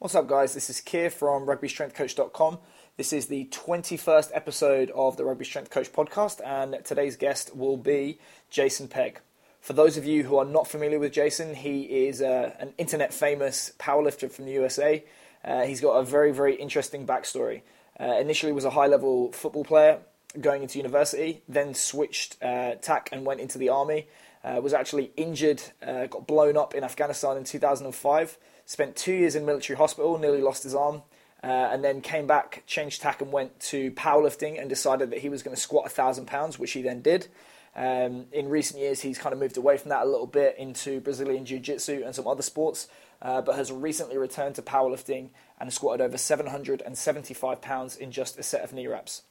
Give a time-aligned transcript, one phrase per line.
[0.00, 0.54] What's up, guys?
[0.54, 2.56] This is Keir from RugbyStrengthCoach.com.
[2.96, 7.76] This is the 21st episode of the Rugby Strength Coach podcast, and today's guest will
[7.76, 8.18] be
[8.48, 9.20] Jason Pegg.
[9.60, 13.12] For those of you who are not familiar with Jason, he is uh, an internet
[13.12, 15.04] famous powerlifter from the USA.
[15.44, 17.60] Uh, he's got a very, very interesting backstory.
[18.00, 19.98] Uh, initially, was a high level football player
[20.40, 24.08] going into university, then switched uh, tack and went into the army.
[24.42, 28.38] Uh, was actually injured, got blown up in Afghanistan in 2005
[28.70, 31.02] Spent two years in military hospital, nearly lost his arm,
[31.42, 35.28] uh, and then came back, changed tack, and went to powerlifting and decided that he
[35.28, 37.26] was going to squat a thousand pounds, which he then did.
[37.74, 41.00] Um, in recent years, he's kind of moved away from that a little bit into
[41.00, 42.86] Brazilian Jiu Jitsu and some other sports,
[43.20, 48.44] uh, but has recently returned to powerlifting and squatted over 775 pounds in just a
[48.44, 49.22] set of knee wraps.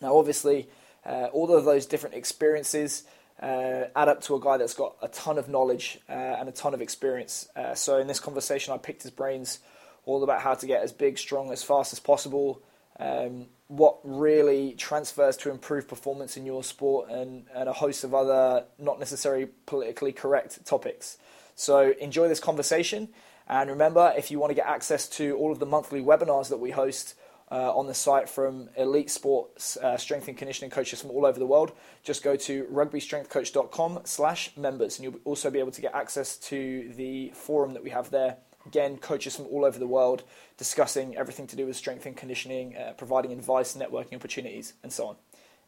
[0.00, 0.70] Now, obviously,
[1.04, 3.02] uh, all of those different experiences
[3.42, 6.52] uh, add up to a guy that's got a ton of knowledge uh, and a
[6.52, 7.48] ton of experience.
[7.56, 9.58] Uh, so in this conversation, I picked his brains
[10.04, 12.62] all about how to get as big, strong, as fast as possible.
[13.00, 18.14] Um, what really transfers to improve performance in your sport, and, and a host of
[18.14, 21.18] other not necessarily politically correct topics.
[21.56, 23.08] So enjoy this conversation.
[23.48, 26.58] And remember, if you want to get access to all of the monthly webinars that
[26.58, 27.14] we host,
[27.52, 31.38] uh, on the site from elite sports uh, strength and conditioning coaches from all over
[31.38, 31.72] the world.
[32.02, 36.90] Just go to rugbystrengthcoach.com slash members and you'll also be able to get access to
[36.96, 38.38] the forum that we have there.
[38.64, 40.22] Again, coaches from all over the world
[40.56, 45.08] discussing everything to do with strength and conditioning, uh, providing advice, networking opportunities, and so
[45.08, 45.16] on.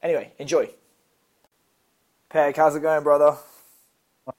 [0.02, 0.70] Anyway, enjoy.
[2.30, 3.36] Pegg, how's it going, brother?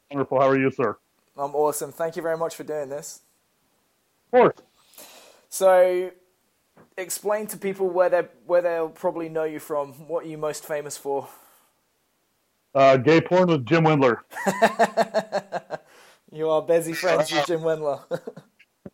[0.09, 0.39] Wonderful.
[0.39, 0.97] How are you, sir?
[1.37, 1.91] I'm awesome.
[1.91, 3.21] Thank you very much for doing this.
[4.31, 4.55] Of course.
[5.49, 6.11] So,
[6.97, 9.93] explain to people where they where they'll probably know you from.
[10.07, 11.27] What are you most famous for?
[12.73, 14.19] Uh, gay porn with Jim Wendler.
[16.31, 18.01] you are busy friends with Jim Wendler.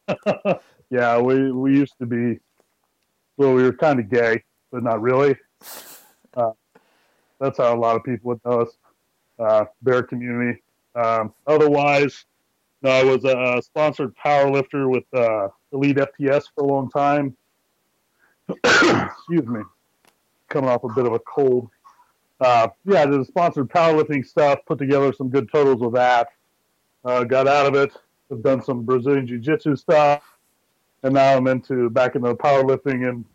[0.89, 2.39] yeah, we we used to be.
[3.37, 5.35] Well, we were kind of gay, but not really.
[6.33, 6.51] Uh,
[7.41, 8.69] that's how a lot of people would know us.
[9.37, 10.63] Uh, bear community.
[10.95, 12.23] Um, otherwise,
[12.81, 17.35] no, I was a sponsored power lifter with uh, Elite FTS for a long time.
[18.63, 19.61] Excuse me,
[20.49, 21.69] coming off a bit of a cold.
[22.39, 26.29] Uh, yeah, did sponsored powerlifting stuff, put together some good totals with that.
[27.05, 27.91] Uh, got out of it.
[28.29, 30.23] Have done some Brazilian Jiu Jitsu stuff,
[31.03, 33.25] and now I'm into back into powerlifting and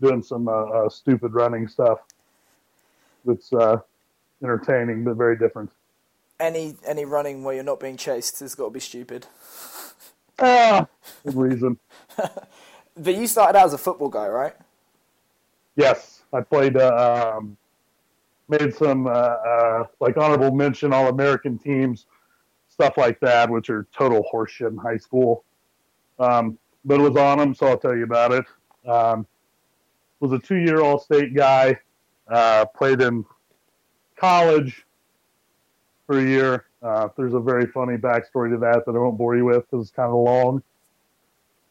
[0.00, 1.98] doing some uh, uh stupid running stuff.
[3.28, 3.78] It's uh,
[4.42, 5.70] entertaining but very different.
[6.40, 9.26] Any any running where you're not being chased has got to be stupid.
[10.38, 10.86] Ah,
[11.24, 11.78] good reason.
[12.96, 14.54] but you started out as a football guy, right?
[15.76, 16.76] Yes, I played.
[16.76, 17.56] Uh, um,
[18.48, 22.06] made some uh, uh, like honorable mention All American teams,
[22.68, 25.44] stuff like that, which are total horseshit in high school.
[26.18, 28.44] Um, but it was on them, so I'll tell you about it.
[28.88, 29.26] Um,
[30.20, 31.78] was a two-year All-State guy.
[32.28, 33.24] Uh, played in
[34.16, 34.84] college
[36.06, 36.66] for a year.
[36.82, 39.86] Uh, there's a very funny backstory to that that I won't bore you with because
[39.86, 40.62] it's kind of long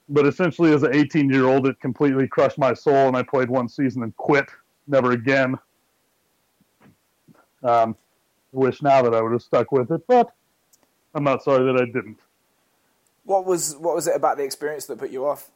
[0.07, 3.49] but essentially, as an 18 year old, it completely crushed my soul, and I played
[3.49, 4.49] one season and quit,
[4.87, 5.55] never again.
[7.63, 7.95] Um,
[8.51, 10.31] wish now that I would have stuck with it, but
[11.15, 12.19] I'm not sorry that I didn't.
[13.23, 15.49] What was what was it about the experience that put you off?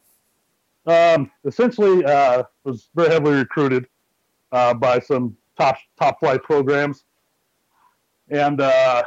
[0.88, 3.88] Um, essentially, uh, was very heavily recruited
[4.52, 7.04] uh, by some top top flight programs,
[8.30, 9.04] and uh,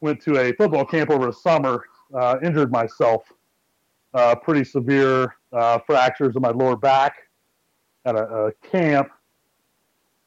[0.00, 1.84] went to a football camp over the summer.
[2.12, 3.32] Uh, injured myself
[4.14, 7.28] uh, pretty severe uh, fractures in my lower back
[8.04, 9.10] at a, a, camp.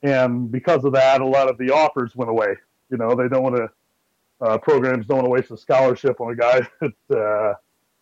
[0.01, 2.55] And because of that, a lot of the offers went away.
[2.89, 3.69] You know, they don't want to,
[4.41, 7.53] uh, programs don't want to waste a scholarship on a guy that uh,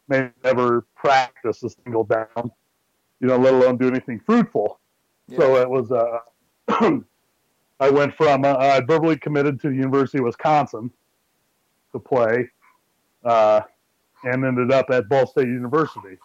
[0.08, 2.52] may never practice a single down,
[3.20, 4.80] you know, let alone do anything fruitful.
[5.28, 5.38] Yeah.
[5.38, 6.20] So it was, uh,
[7.80, 10.92] I went from, uh, I verbally committed to the University of Wisconsin
[11.92, 12.50] to play.
[13.24, 13.62] Uh,
[14.24, 16.18] and ended up at Ball State University.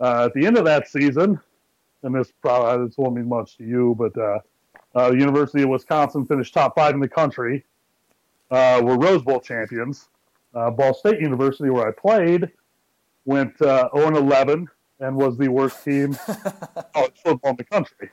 [0.00, 1.38] Uh, at the end of that season,
[2.02, 4.38] and this probably this won't mean much to you, but uh,
[4.96, 7.64] uh, University of Wisconsin finished top five in the country.
[8.50, 10.08] Uh, were Rose Bowl champions.
[10.54, 12.50] Uh, Ball State University, where I played,
[13.24, 14.68] went uh, 0 and 11
[14.98, 16.14] and was the worst team
[16.94, 18.10] college football in the country.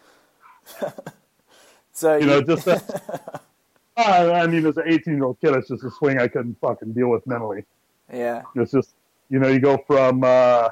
[1.92, 2.68] so you, know, just
[3.98, 6.94] I mean, as an 18 year old kid, it's just a swing I couldn't fucking
[6.94, 7.66] deal with mentally.
[8.12, 8.44] Yeah.
[8.56, 8.96] It's just,
[9.30, 10.70] you know, you go from, uh,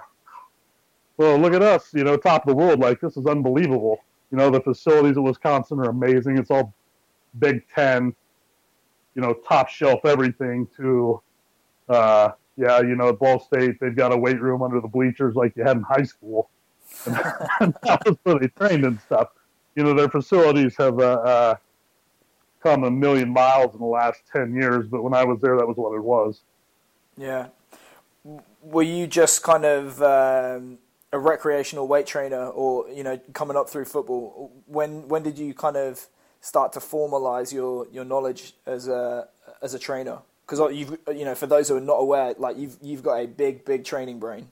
[1.18, 2.80] well, look at us, you know, top of the world.
[2.80, 4.00] Like, this is unbelievable.
[4.32, 6.38] You know, the facilities at Wisconsin are amazing.
[6.38, 6.74] It's all
[7.40, 8.14] Big Ten,
[9.16, 11.22] you know, top shelf everything to,
[11.90, 15.36] uh, yeah, you know, at Ball State, they've got a weight room under the bleachers
[15.36, 16.50] like you had in high school.
[17.60, 19.30] And that was where they trained and stuff.
[19.76, 21.56] You know, their facilities have uh, uh,
[22.64, 25.68] come a million miles in the last 10 years, but when I was there, that
[25.68, 26.42] was what it was.
[27.18, 27.48] Yeah.
[28.62, 30.80] Were you just kind of um,
[31.12, 34.52] a recreational weight trainer or, you know, coming up through football?
[34.66, 36.08] When when did you kind of
[36.42, 39.28] start to formalize your, your knowledge as a
[39.62, 40.20] as a trainer?
[40.48, 43.28] Because you've you know, for those who are not aware, like you've you've got a
[43.28, 44.48] big big training brain.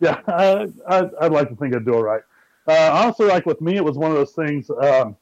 [0.00, 2.22] Yeah, I, I, would like to think I'd do it right.
[2.68, 4.70] Uh, honestly, like with me, it was one of those things.
[4.70, 5.16] Um,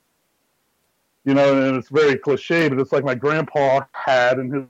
[1.25, 4.65] you know, and it's very cliche, but it's like my grandpa had in his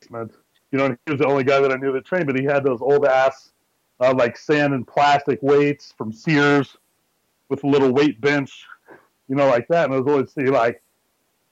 [0.00, 0.32] basement.
[0.72, 2.64] You know, he was the only guy that I knew that trained, but he had
[2.64, 3.52] those old ass,
[4.00, 6.76] uh, like sand and plastic weights from Sears
[7.48, 8.66] with a little weight bench,
[9.28, 9.86] you know, like that.
[9.86, 10.82] And I was always see like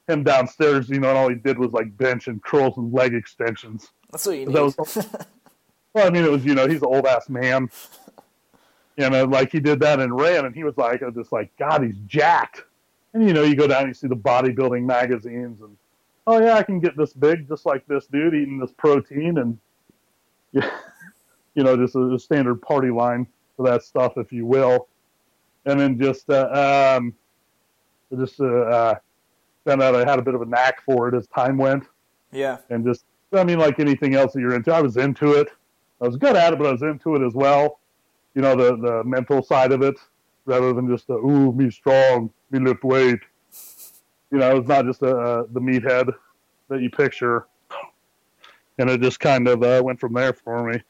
[0.09, 3.15] him downstairs, you know, and all he did was like bench and curls and leg
[3.15, 3.91] extensions.
[4.11, 4.55] That's what you need.
[4.55, 4.77] Was,
[5.95, 7.71] well, I mean, it was, you know, he's an old ass man.
[8.97, 11.83] You know, like he did that and ran, and he was like, just like, God,
[11.83, 12.63] he's jacked.
[13.13, 15.77] And you know, you go down, you see the bodybuilding magazines, and
[16.27, 19.59] oh yeah, I can get this big just like this dude eating this protein, and
[20.53, 20.71] yeah,
[21.55, 23.27] you know, just a, a standard party line
[23.57, 24.89] for that stuff, if you will.
[25.67, 27.15] And then just uh, um,
[28.19, 28.95] just uh, uh,
[29.65, 31.85] found out I had a bit of a knack for it as time went.
[32.33, 32.59] Yeah.
[32.71, 35.49] And just, I mean, like anything else that you're into, I was into it.
[36.01, 37.81] I was good at it, but I was into it as well.
[38.35, 39.95] You know, the the mental side of it,
[40.45, 43.21] rather than just the ooh, me strong, me lift weight.
[44.35, 46.13] You know, it's not just a, uh, the meathead
[46.69, 47.47] that you picture,
[48.79, 50.81] and it just kind of uh, went from there for me.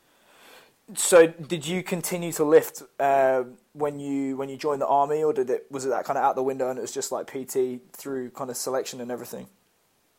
[0.94, 3.42] So, did you continue to lift uh,
[3.74, 6.24] when you when you joined the army, or did it was it that kind of
[6.24, 9.46] out the window and it was just like PT through kind of selection and everything?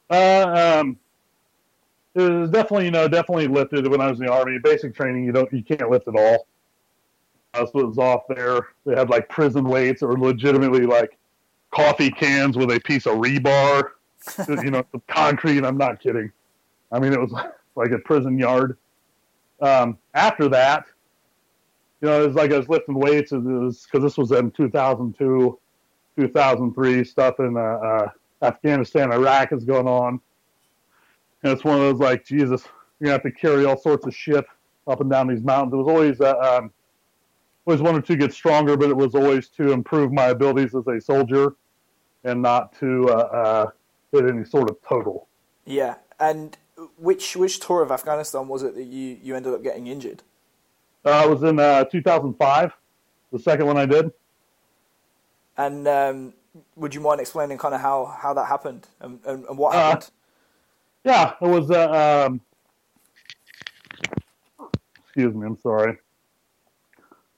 [0.07, 0.99] Uh, um,
[2.13, 4.59] it was definitely you know definitely lifted when I was in the army.
[4.59, 6.45] Basic training, you don't you can't lift at all.
[7.55, 8.67] That's what was off there.
[8.85, 11.17] They had like prison weights or legitimately like
[11.75, 13.89] coffee cans with a piece of rebar,
[14.63, 15.63] you know, concrete.
[15.65, 16.31] I'm not kidding.
[16.91, 17.33] I mean, it was
[17.75, 18.77] like a prison yard.
[19.61, 20.85] Um, after that,
[22.01, 23.31] you know, it was like I was lifting weights.
[23.31, 25.59] It was because this was in 2002,
[26.17, 28.09] 2003 stuff in uh, uh,
[28.41, 30.19] Afghanistan, Iraq is going on,
[31.43, 32.63] and it's one of those like Jesus,
[32.99, 34.45] you're gonna have to carry all sorts of shit
[34.87, 35.73] up and down these mountains.
[35.73, 36.71] It was always uh, um,
[37.65, 41.01] always wanted to get stronger, but it was always to improve my abilities as a
[41.01, 41.55] soldier
[42.25, 43.65] and not to uh, uh,
[44.11, 45.27] hit any sort of total.
[45.65, 46.57] Yeah, and
[46.97, 50.23] which which tour of Afghanistan was it that you, you ended up getting injured?
[51.05, 52.73] Uh, I was in uh, 2005,
[53.31, 54.11] the second one I did.
[55.57, 56.33] And um,
[56.75, 59.79] would you mind explaining kind of how, how that happened and, and, and what uh,
[59.79, 60.11] happened?
[61.03, 61.71] yeah, it was.
[61.71, 62.41] Uh, um,
[65.05, 65.97] excuse me, I'm sorry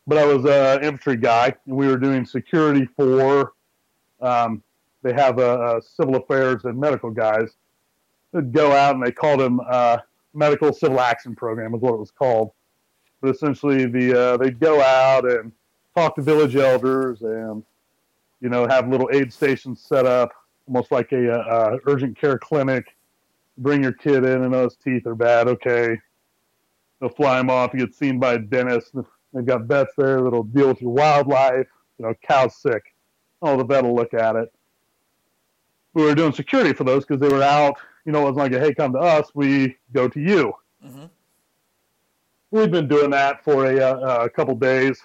[0.07, 3.51] but I was an infantry guy, and we were doing security for.
[4.19, 4.63] Um,
[5.03, 7.55] they have a, a, civil affairs and medical guys
[8.33, 9.97] that go out, and they called them uh,
[10.33, 12.51] medical civil action program is what it was called.
[13.21, 15.51] But essentially, the uh, they'd go out and
[15.95, 17.63] talk to village elders, and
[18.41, 20.31] you know have little aid stations set up,
[20.67, 22.95] almost like a, a urgent care clinic.
[23.57, 25.47] Bring your kid in, and those teeth are bad.
[25.47, 25.99] Okay,
[26.99, 27.71] they'll fly him off.
[27.71, 28.93] He gets seen by a dentist
[29.33, 31.67] They've got vets there that'll deal with your wildlife.
[31.99, 32.95] You know, cow's sick.
[33.41, 34.51] Oh, the vet will look at it.
[35.97, 37.75] We were doing security for those because they were out.
[38.05, 39.31] You know, it wasn't like, a, hey, come to us.
[39.33, 40.53] We go to you.
[40.85, 41.05] Mm-hmm.
[42.51, 45.01] We've been doing that for a, uh, a couple days,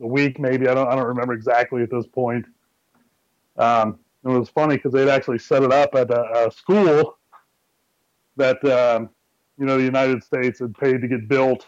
[0.00, 0.66] a week maybe.
[0.66, 2.44] I don't, I don't remember exactly at this point.
[3.56, 7.18] Um, it was funny because they'd actually set it up at a, a school
[8.36, 9.10] that um,
[9.58, 11.66] you know the United States had paid to get built,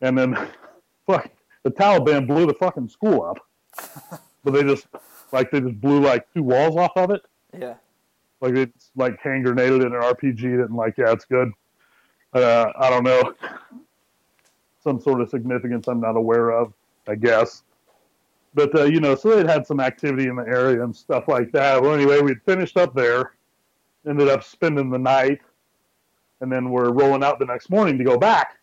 [0.00, 0.38] and then
[1.08, 1.28] fuck,
[1.64, 3.44] the Taliban blew the fucking school up.
[4.44, 4.86] but they just,
[5.32, 7.22] like, they just blew like two walls off of it.
[7.56, 7.74] Yeah.
[8.40, 11.50] Like just, like hand grenaded it an RPG'd it and like, yeah, it's good.
[12.32, 13.34] Uh, I don't know.
[14.82, 16.72] Some sort of significance I'm not aware of,
[17.06, 17.62] I guess.
[18.54, 21.52] But, uh, you know, so they'd had some activity in the area and stuff like
[21.52, 21.82] that.
[21.82, 23.34] Well, anyway, we'd finished up there,
[24.08, 25.40] ended up spending the night,
[26.40, 28.58] and then we're rolling out the next morning to go back.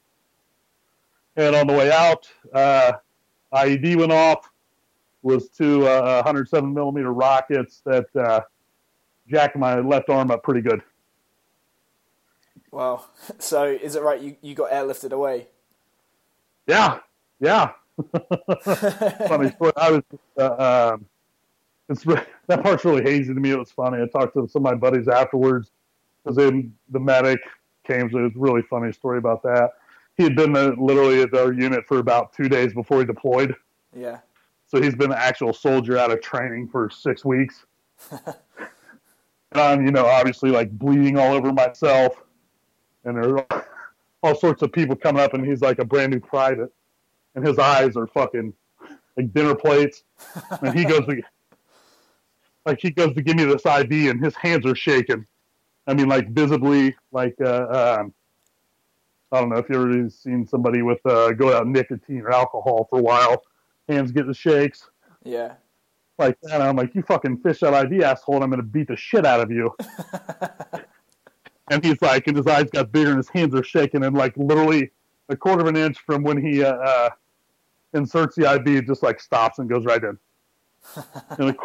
[1.36, 2.94] And on the way out, uh,
[3.54, 4.50] IED went off.
[5.22, 8.42] Was two uh, 107 millimeter rockets that uh,
[9.30, 10.82] jacked my left arm up pretty good.
[12.72, 13.06] Wow.
[13.40, 15.48] So is it right you, you got airlifted away?
[16.68, 17.00] Yeah.
[17.40, 17.72] Yeah.
[19.28, 19.72] funny story.
[19.78, 20.04] I was,
[20.38, 21.06] uh, um,
[21.90, 22.04] it's,
[22.48, 23.52] that part's really hazy to me.
[23.52, 24.02] It was funny.
[24.02, 25.72] I talked to some of my buddies afterwards
[26.24, 27.40] because the medic
[27.86, 28.10] came.
[28.12, 29.72] So it was a really funny story about that.
[30.18, 33.56] He had been uh, literally at our unit for about two days before he deployed.
[33.96, 34.20] Yeah.
[34.68, 37.66] So he's been an actual soldier out of training for six weeks.
[39.60, 42.24] I'm, you know, obviously like bleeding all over myself.
[43.04, 43.68] And there are
[44.24, 46.74] all sorts of people coming up, and he's like a brand new private.
[47.36, 48.54] And his eyes are fucking
[49.18, 50.04] like dinner plates.
[50.62, 51.22] And he goes to,
[52.66, 55.26] like, he goes to give me this IV, and his hands are shaking.
[55.86, 58.14] I mean, like, visibly, like, uh, um,
[59.32, 62.88] I don't know if you've ever seen somebody with uh, go out nicotine or alcohol
[62.90, 63.44] for a while
[63.88, 64.90] hands get the shakes.
[65.24, 65.54] Yeah.
[66.18, 66.62] Like that.
[66.62, 69.26] I'm like, you fucking fish that IV, asshole, and I'm going to beat the shit
[69.26, 69.76] out of you.
[71.70, 74.36] and he's like, and his eyes got bigger and his hands are shaking, and like
[74.38, 74.92] literally
[75.30, 77.10] a quarter of an inch from when he uh, uh,
[77.94, 80.18] inserts the IV, it just like stops and goes right in.
[81.40, 81.58] like,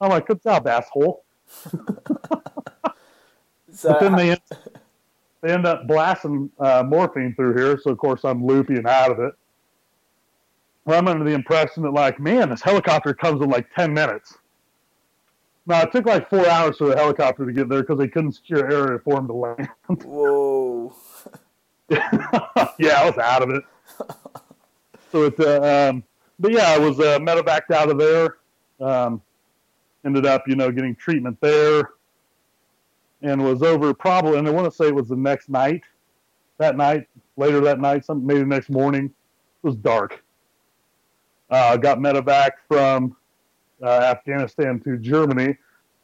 [0.00, 1.24] I'm like, good job, asshole.
[3.72, 4.36] so, but then they,
[5.40, 9.10] they end up blasting uh, morphine through here, so of course I'm loopy and out
[9.10, 9.34] of it.
[10.86, 14.34] I'm under the impression that like, man, this helicopter comes in like ten minutes.
[15.66, 18.32] Now it took like four hours for the helicopter to get there because they couldn't
[18.32, 19.68] secure area for him to land.
[20.04, 20.94] Whoa.
[21.88, 22.00] yeah,
[22.96, 23.62] I was out of it.
[25.12, 26.02] So it, uh, um,
[26.40, 28.38] but yeah, I was uh, medevaced out of there.
[28.80, 29.22] Um,
[30.04, 31.90] ended up, you know, getting treatment there,
[33.20, 34.38] and was over probably.
[34.38, 35.82] And I want to say it was the next night.
[36.58, 40.22] That night, later that night, some maybe the next morning, it was dark
[41.52, 43.14] uh, got medevac from
[43.82, 45.56] uh, Afghanistan to Germany,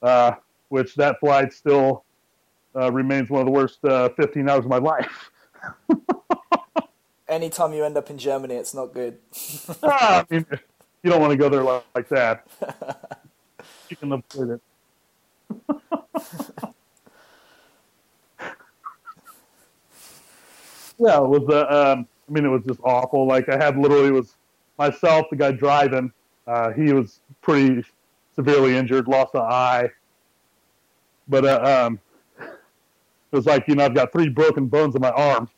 [0.03, 0.33] uh,
[0.69, 2.05] which that flight still
[2.77, 5.31] uh, remains one of the worst uh, 15 hours of my life.
[7.29, 9.19] Anytime you end up in Germany, it's not good.
[9.83, 10.47] ah, I mean,
[11.03, 12.47] you don't want to go there like, like that.
[13.89, 14.61] you can avoid it.
[20.99, 21.49] yeah, it was.
[21.49, 23.27] Uh, um, I mean, it was just awful.
[23.27, 24.38] Like I had literally was
[24.79, 26.13] myself, the guy driving,
[26.47, 27.85] uh, he was pretty
[28.35, 29.91] severely injured, lost an eye.
[31.29, 32.01] But uh, um,
[32.41, 35.51] it was like, you know, I've got three broken bones in my arm,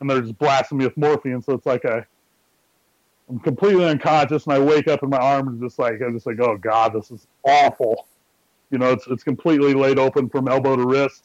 [0.00, 1.42] and they're just blasting me with morphine.
[1.42, 5.78] So it's like I'm completely unconscious, and I wake up and my arm is just
[5.78, 8.06] like, I'm just like, oh God, this is awful.
[8.70, 11.24] You know, it's it's completely laid open from elbow to wrist.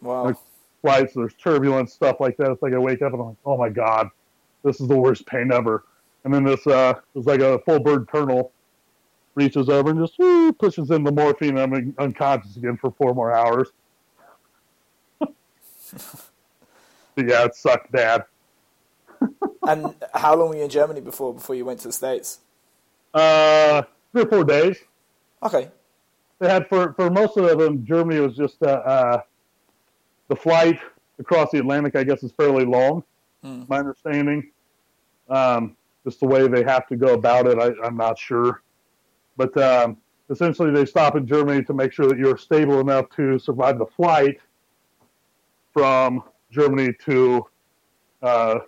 [0.00, 0.36] Wow.
[0.82, 2.50] flights, there's turbulence, stuff like that.
[2.50, 4.10] It's like I wake up and I'm like, oh my God
[4.66, 5.84] this is the worst pain ever.
[6.24, 8.52] And then this uh, was like a full bird colonel
[9.36, 11.56] reaches over and just whoo, pushes in the morphine.
[11.56, 13.68] And I'm unconscious again for four more hours.
[17.16, 18.24] yeah, it sucked bad.
[19.62, 22.40] and how long were you in Germany before before you went to the States?
[23.14, 23.82] Uh,
[24.12, 24.76] three or four days.
[25.44, 25.70] Okay.
[26.40, 29.20] They had for for most of them, Germany was just uh, uh,
[30.28, 30.80] the flight
[31.20, 31.94] across the Atlantic.
[31.94, 33.04] I guess is fairly long.
[33.44, 33.68] Mm.
[33.68, 34.50] My understanding.
[35.28, 38.62] Um, just the way they have to go about it, I, am not sure.
[39.36, 39.96] But um,
[40.30, 43.86] essentially, they stop in Germany to make sure that you're stable enough to survive the
[43.86, 44.38] flight
[45.72, 47.44] from Germany to,
[48.22, 48.60] uh,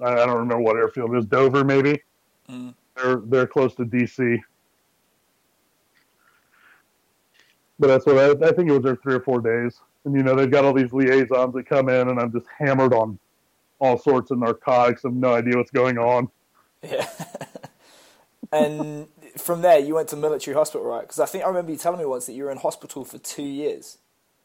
[0.00, 2.02] I don't remember what airfield it is, Dover maybe.
[2.50, 2.74] Mm.
[2.96, 4.38] They're they're close to DC.
[7.78, 9.80] But that's what I, I think it was there three or four days.
[10.04, 12.92] And you know they've got all these liaisons that come in, and I'm just hammered
[12.92, 13.18] on
[13.82, 15.04] all sorts of narcotics.
[15.04, 16.28] I have no idea what's going on.
[16.82, 17.08] Yeah.
[18.52, 21.00] and from there, you went to military hospital, right?
[21.00, 23.18] Because I think I remember you telling me once that you were in hospital for
[23.18, 23.98] two years.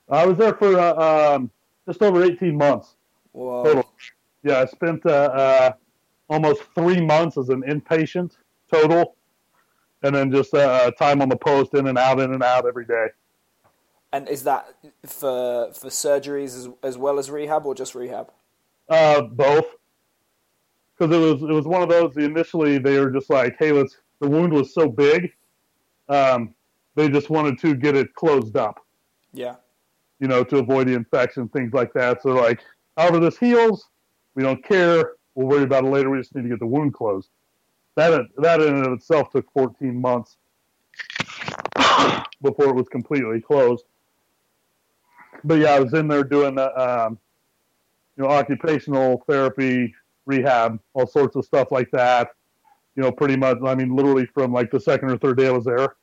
[0.10, 1.52] I was there for uh, um,
[1.88, 2.96] just over 18 months.
[3.32, 3.64] Whoa.
[3.64, 3.90] Total.
[4.42, 5.74] Yeah, I spent uh, uh,
[6.30, 8.32] almost three months as an inpatient
[8.72, 9.18] total,
[10.02, 12.86] and then just uh, time on the post, in and out, in and out every
[12.86, 13.08] day.
[14.12, 14.74] And is that
[15.06, 18.32] for for surgeries as, as well as rehab, or just rehab?
[18.90, 19.66] Uh, both.
[20.98, 22.18] Because it was it was one of those.
[22.18, 25.32] Initially, they were just like, "Hey, let's." The wound was so big,
[26.10, 26.56] um,
[26.96, 28.84] they just wanted to get it closed up.
[29.34, 29.56] Yeah.
[30.20, 32.24] You know, to avoid the infection, things like that.
[32.24, 32.60] So, like,
[32.98, 33.90] however this heals,
[34.34, 35.14] we don't care.
[35.36, 36.10] We'll worry about it later.
[36.10, 37.30] We just need to get the wound closed.
[37.96, 40.38] That that in and of itself took 14 months
[42.42, 43.86] before it was completely closed.
[45.44, 47.20] But yeah, I was in there doing the um,
[48.18, 49.94] you know, occupational therapy,
[50.26, 52.32] rehab, all sorts of stuff like that.
[52.96, 55.52] You know, pretty much, I mean, literally from like the second or third day I
[55.52, 55.96] was there,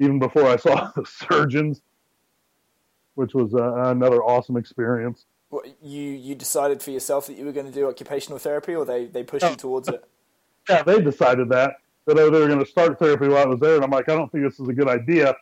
[0.00, 1.82] even before I saw the surgeons,
[3.14, 5.26] which was uh, another awesome experience.
[5.50, 8.84] What, you you decided for yourself that you were going to do occupational therapy, or
[8.84, 10.02] they they pushed you towards it?
[10.68, 11.76] Yeah, they decided that
[12.06, 14.16] that they were going to start therapy while I was there, and I'm like, I
[14.16, 15.34] don't think this is a good idea.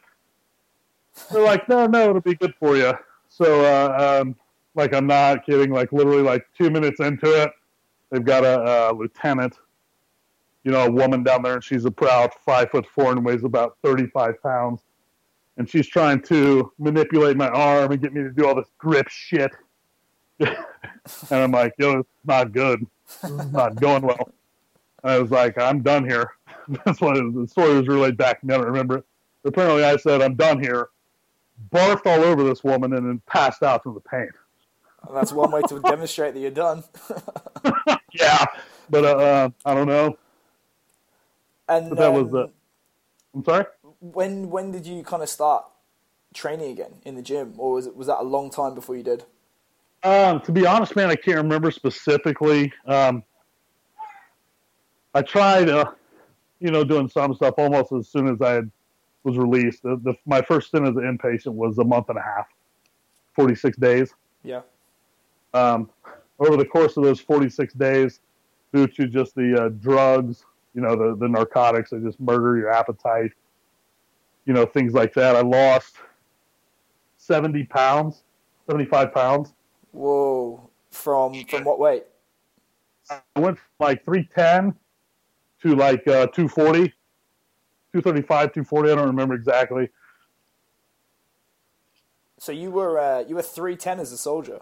[1.33, 2.93] They're like, no, no, it'll be good for you.
[3.29, 4.37] So, uh, um,
[4.75, 5.71] like, I'm not kidding.
[5.71, 7.50] Like, literally, like two minutes into it,
[8.11, 9.57] they've got a, a lieutenant,
[10.65, 13.45] you know, a woman down there, and she's a proud five foot four and weighs
[13.45, 14.83] about 35 pounds.
[15.57, 19.09] And she's trying to manipulate my arm and get me to do all this grip
[19.09, 19.50] shit.
[20.41, 20.57] and
[21.31, 22.87] I'm like, yo, it's not good.
[23.07, 24.33] It's not going well.
[25.03, 26.31] And I was like, I'm done here.
[26.85, 28.43] That's what the story was relayed back.
[28.43, 29.05] Never remember it.
[29.45, 30.89] Apparently, I said, I'm done here.
[31.71, 34.31] Barfed all over this woman and then passed out from the pain.
[35.07, 36.85] And that's one way to demonstrate that you're done.
[38.12, 38.45] yeah,
[38.88, 40.16] but uh, uh, I don't know.
[41.69, 42.50] And But that was um, the.
[43.35, 43.64] I'm sorry.
[44.00, 45.64] when when did you kind of start
[46.35, 49.02] training again in the gym, or was it was that a long time before you
[49.02, 49.25] did?
[50.02, 52.73] Um, to be honest, man, I can't remember specifically.
[52.87, 53.23] Um,
[55.14, 55.90] I tried, uh,
[56.59, 58.71] you know, doing some stuff almost as soon as I had,
[59.25, 59.83] was released.
[59.83, 62.47] The, the, my first stint as an inpatient was a month and a half,
[63.35, 64.14] 46 days.
[64.42, 64.62] Yeah.
[65.52, 65.90] Um,
[66.38, 68.21] over the course of those 46 days,
[68.73, 72.71] due to just the uh, drugs, you know, the, the narcotics that just murder your
[72.71, 73.33] appetite,
[74.47, 75.97] you know, things like that, I lost
[77.19, 78.23] 70 pounds,
[78.69, 79.54] 75 pounds.
[79.92, 80.69] Whoa.
[80.90, 82.04] From from what weight?
[83.11, 84.75] I went from like 310
[85.62, 86.88] to like uh, 240,
[87.92, 88.90] 235, 240.
[88.90, 89.88] I don't remember exactly.
[92.38, 94.61] So you were uh, you were three ten as a soldier.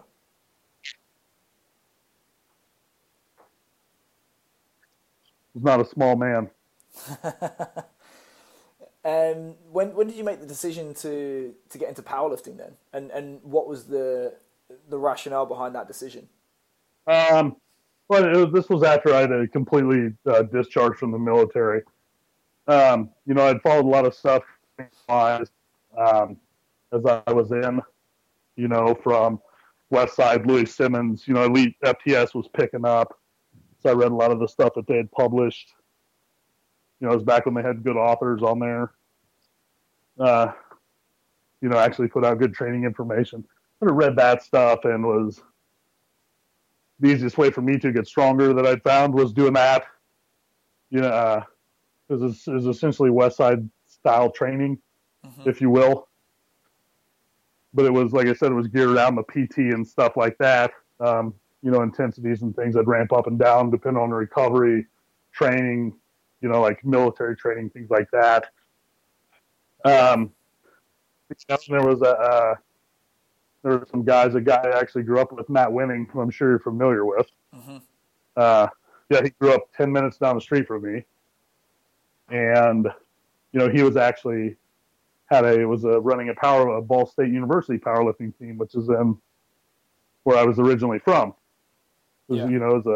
[5.59, 6.49] Was not a small man.
[9.05, 12.73] Um, when when did you make the decision to to get into powerlifting then?
[12.91, 14.33] And and what was the
[14.89, 16.27] the rationale behind that decision?
[17.07, 17.55] Um,
[18.09, 21.83] it was, this was after I had uh, completely uh, discharged from the military.
[22.67, 24.43] Um, you know, I'd followed a lot of stuff
[25.07, 26.37] um,
[26.91, 27.81] as I was in,
[28.57, 29.39] you know, from
[29.91, 33.17] West Side, Louie Simmons, you know, Elite FTS was picking up.
[33.81, 35.73] So I read a lot of the stuff that they had published.
[36.99, 38.91] You know, it was back when they had good authors on there.
[40.19, 40.51] Uh,
[41.61, 43.45] you know, actually put out good training information.
[43.81, 45.41] I read that stuff and was
[46.99, 49.85] the easiest way for me to get stronger that I found was doing that.
[50.89, 51.43] You know, uh,
[52.09, 54.79] it, was, it was essentially Westside style training,
[55.45, 56.07] if you will.
[57.73, 60.37] But it was, like I said, it was geared around the PT and stuff like
[60.39, 60.71] that.
[60.99, 64.87] Um, you know, intensities and things I'd ramp up and down depending on the recovery,
[65.31, 65.93] training,
[66.41, 68.45] you know, like military training, things like that.
[69.83, 70.31] Um,
[71.67, 72.55] there was a, uh,
[73.63, 76.29] there were some guys, a guy I actually grew up with, Matt Wenning, who I'm
[76.29, 77.29] sure you're familiar with.
[77.53, 77.81] Mhm.
[78.35, 78.67] Uh,
[79.09, 81.03] yeah, he grew up 10 minutes down the street from me.
[82.29, 82.87] And,
[83.51, 84.55] you know, he was actually
[85.25, 88.87] had a, was a, running a power, a Ball State University powerlifting team, which is
[88.89, 89.17] in
[90.23, 91.33] where I was originally from.
[92.29, 92.47] Was, Yeah.
[92.47, 92.87] You know, it was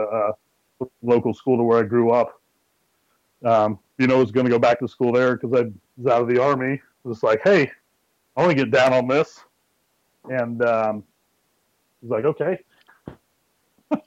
[0.81, 2.41] a, a local school to where I grew up.
[3.43, 6.11] Um, you know, I was going to go back to school there because I was
[6.11, 6.73] out of the army.
[6.73, 7.69] It was like, hey,
[8.35, 9.41] I want to get down on this.
[10.29, 11.03] And um,
[12.01, 12.59] he's like, okay.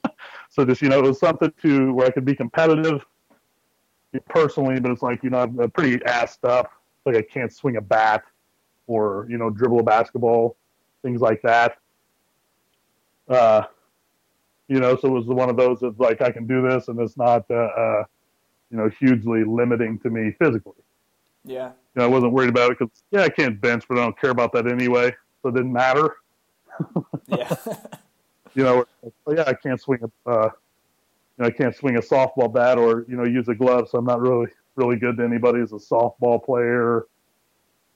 [0.48, 3.04] so just, you know, it was something to where I could be competitive
[4.28, 6.72] personally, but it's like, you know, I'm I'm pretty assed up.
[7.04, 8.24] Like I can't swing a bat
[8.86, 10.56] or, you know, dribble a basketball,
[11.02, 11.78] things like that.
[13.28, 13.64] Uh,
[14.68, 16.98] you know, so it was one of those that like I can do this and
[17.00, 18.04] it's not, uh, uh,
[18.70, 20.74] you know, hugely limiting to me physically.
[21.44, 21.68] Yeah.
[21.94, 24.18] You know, I wasn't worried about it because yeah, I can't bench, but I don't
[24.18, 26.16] care about that anyway, so it didn't matter.
[27.28, 27.56] Yeah.
[28.54, 28.86] You know,
[29.28, 33.04] yeah, I can't swing a, uh, you know, I can't swing a softball bat or
[33.08, 35.76] you know use a glove, so I'm not really really good to anybody as a
[35.76, 37.06] softball player.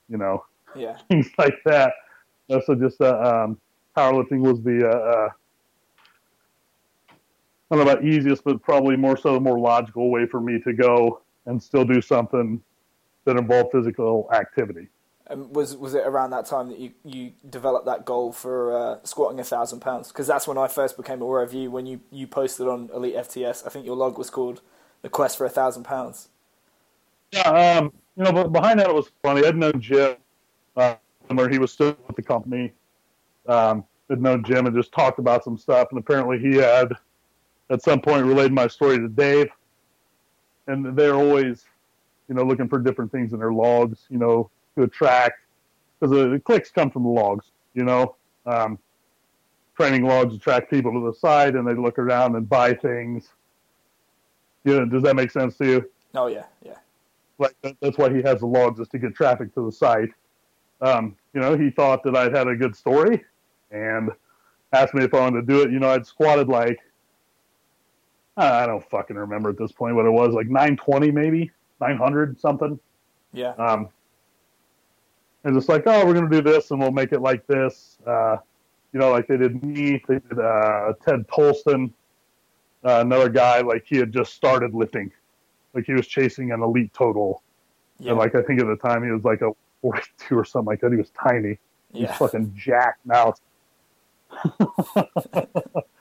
[0.09, 0.97] You know, yeah.
[1.09, 1.93] things like that.
[2.65, 3.57] So just uh, um,
[3.95, 5.29] powerlifting was the uh, uh,
[7.71, 10.59] I don't know about easiest, but probably more so the more logical way for me
[10.61, 12.61] to go and still do something
[13.25, 14.87] that involved physical activity.
[15.29, 18.97] Um, was was it around that time that you, you developed that goal for uh,
[19.03, 20.09] squatting a thousand pounds?
[20.09, 23.15] Because that's when I first became aware of you when you, you posted on Elite
[23.15, 23.65] FTS.
[23.65, 24.61] I think your log was called
[25.01, 26.27] "The Quest for a Thousand Pounds."
[27.31, 29.47] Yeah, um, you know, but behind that it was funny.
[29.47, 30.17] I'd known Jim,
[30.75, 30.95] uh,
[31.27, 32.73] where he was still with the company.
[33.47, 36.93] Um, had known Jim and just talked about some stuff, and apparently he had,
[37.71, 39.49] at some point, relayed my story to Dave.
[40.67, 41.65] And they're always,
[42.29, 45.39] you know, looking for different things in their logs, you know, to attract,
[45.99, 48.15] because the, the clicks come from the logs, you know.
[48.45, 48.77] Um,
[49.75, 53.29] training logs attract people to the site, and they look around and buy things.
[54.63, 55.89] You know, does that make sense to you?
[56.13, 56.77] Oh yeah, yeah,
[57.39, 60.09] like that's why he has the logs is to get traffic to the site.
[60.81, 63.23] Um, you know, he thought that I'd had a good story,
[63.71, 64.11] and
[64.71, 65.71] asked me if I wanted to do it.
[65.71, 66.79] You know, I'd squatted like
[68.37, 72.79] I don't fucking remember at this point what it was, like 920 maybe, 900 something.
[73.33, 73.53] Yeah.
[73.53, 73.89] Um,
[75.43, 77.97] and just like, oh, we're gonna do this, and we'll make it like this.
[78.05, 78.37] Uh,
[78.93, 81.91] you know, like they did me, they did uh, Ted Toalston,
[82.85, 83.61] uh, another guy.
[83.61, 85.11] Like he had just started lifting,
[85.73, 87.41] like he was chasing an elite total,
[87.99, 88.11] Yeah.
[88.11, 90.81] and like I think at the time he was like a 42 or something like
[90.81, 90.91] that.
[90.91, 91.57] He was tiny.
[91.91, 92.13] He's yeah.
[92.13, 93.33] fucking jacked now.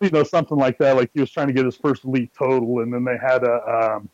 [0.00, 0.96] you know, something like that.
[0.96, 3.96] Like he was trying to get his first elite total, and then they had a.
[3.96, 4.08] Um,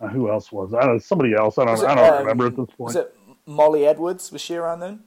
[0.00, 0.74] uh, who else was?
[0.74, 0.98] I don't know.
[0.98, 1.58] Somebody else.
[1.58, 1.78] I don't.
[1.78, 2.78] It, I don't um, remember at this point.
[2.78, 4.32] Was it Molly Edwards?
[4.32, 5.02] Was she around then?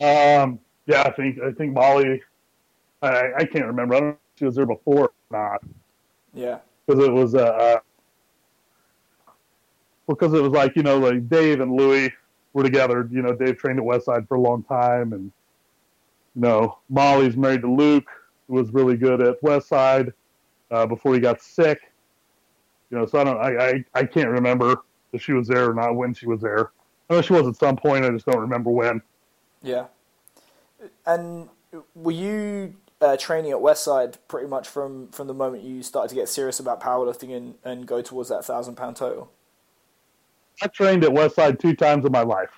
[0.00, 0.58] Um.
[0.86, 1.38] Yeah, I think.
[1.40, 2.22] I think Molly.
[3.02, 3.94] I, I can't remember.
[3.94, 5.62] I don't know if she was there before or not
[6.34, 6.58] Yeah.
[6.86, 7.78] because it was uh, uh
[10.06, 12.12] because it was like you know like Dave and Louie
[12.52, 13.08] were together.
[13.10, 15.32] You know, Dave trained at Westside for a long time, and
[16.34, 18.08] you know Molly's married to Luke,
[18.48, 20.12] who was really good at Westside
[20.70, 21.80] uh, before he got sick.
[22.90, 25.74] You know, so I don't, I, I, I can't remember if she was there or
[25.74, 26.72] not when she was there.
[27.08, 28.04] I know she was at some point.
[28.04, 29.02] I just don't remember when.
[29.62, 29.86] Yeah.
[31.06, 31.48] And
[31.94, 36.14] were you uh, training at Westside pretty much from, from the moment you started to
[36.14, 39.30] get serious about powerlifting and, and go towards that thousand pound total?
[40.62, 42.50] I trained at Westside two times in my life.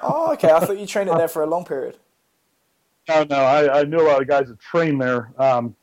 [0.00, 0.50] Oh, okay.
[0.50, 1.96] I thought you trained it there for a long period.
[3.08, 5.32] No, no, I, I knew a lot of guys that trained there.
[5.38, 5.74] Um,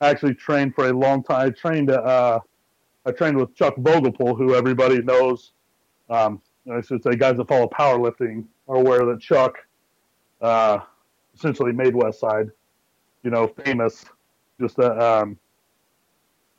[0.00, 1.46] I actually trained for a long time.
[1.46, 2.40] I trained uh,
[3.06, 5.52] I trained with Chuck Vogelpohl, who everybody knows.
[6.10, 9.56] Um, I should say, guys that follow powerlifting are aware that Chuck
[10.42, 10.80] uh,
[11.34, 12.50] essentially made Westside,
[13.22, 14.04] you know, famous.
[14.60, 15.38] Just uh, um,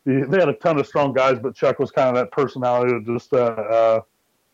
[0.05, 2.93] they they had a ton of strong guys, but Chuck was kind of that personality
[2.93, 4.01] that just uh, uh,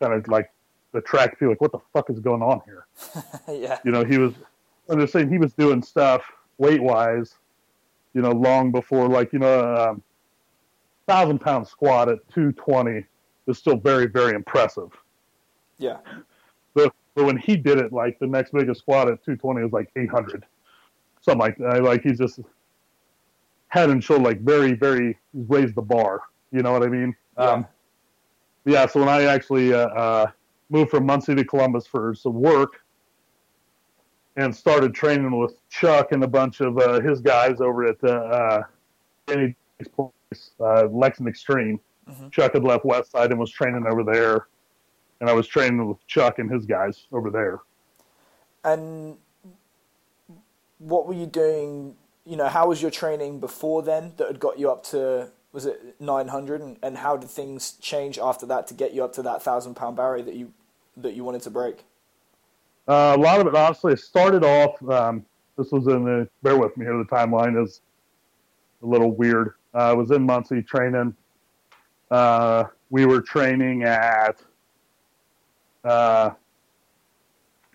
[0.00, 0.50] kind of like
[0.94, 1.50] attract people.
[1.50, 2.86] Like, what the fuck is going on here?
[3.48, 3.78] yeah.
[3.84, 4.34] you know, he was,
[4.88, 6.22] I'm just saying he was doing stuff
[6.58, 7.36] weight wise,
[8.12, 10.02] you know, long before, like, you know, um,
[11.06, 13.04] thousand pound squat at 220
[13.46, 14.90] is still very, very impressive.
[15.78, 15.98] Yeah.
[16.74, 19.90] But, but when he did it, like the next biggest squat at 220 was like
[19.96, 20.44] 800,
[21.20, 21.82] something like that.
[21.82, 22.40] Like he's just
[23.68, 26.22] head and shoulder, like very, very he's raised the bar.
[26.52, 27.14] You know what I mean?
[27.38, 27.44] Yeah.
[27.44, 27.66] Um,
[28.64, 28.86] yeah.
[28.86, 30.26] So when I actually uh, uh,
[30.70, 32.83] moved from Muncie to Columbus for some work,
[34.36, 38.16] and started training with Chuck and a bunch of uh, his guys over at the
[38.16, 38.62] uh,
[39.26, 39.54] Danny
[39.94, 41.80] place, uh, Lexington Extreme.
[42.08, 42.30] Mhm.
[42.32, 44.48] Chuck had left Westside and was training over there,
[45.20, 47.60] and I was training with Chuck and his guys over there.
[48.64, 49.18] And
[50.78, 51.96] what were you doing?
[52.26, 55.66] You know, how was your training before then that had got you up to was
[55.66, 59.22] it 900 and, and how did things change after that to get you up to
[59.22, 60.52] that thousand pound barrier that you
[60.96, 61.84] that you wanted to break?
[62.86, 64.82] Uh, a lot of it, honestly, started off.
[64.88, 65.24] Um,
[65.56, 66.28] this was in the.
[66.42, 66.98] Bear with me here.
[66.98, 67.80] The timeline is
[68.82, 69.54] a little weird.
[69.74, 71.14] Uh, I was in Muncie training.
[72.10, 74.40] Uh, we were training at
[75.84, 76.30] uh,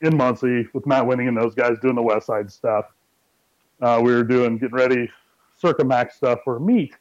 [0.02, 2.86] in Muncie with Matt Wenning and those guys doing the Westside stuff.
[3.82, 5.10] Uh, we were doing getting ready
[5.58, 6.96] Circa Max stuff for meet.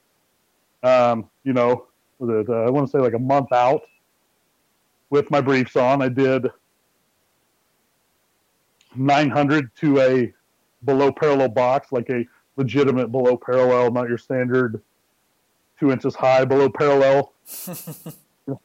[0.83, 1.87] Um, you know,
[2.21, 2.51] it?
[2.51, 3.83] I want to say like a month out
[5.11, 6.03] with my briefs on.
[6.03, 6.49] I did
[8.99, 10.33] 900 to a
[10.85, 14.83] below parallel box, like a legitimate below parallel, not your standard
[15.79, 17.33] two inches high below parallel,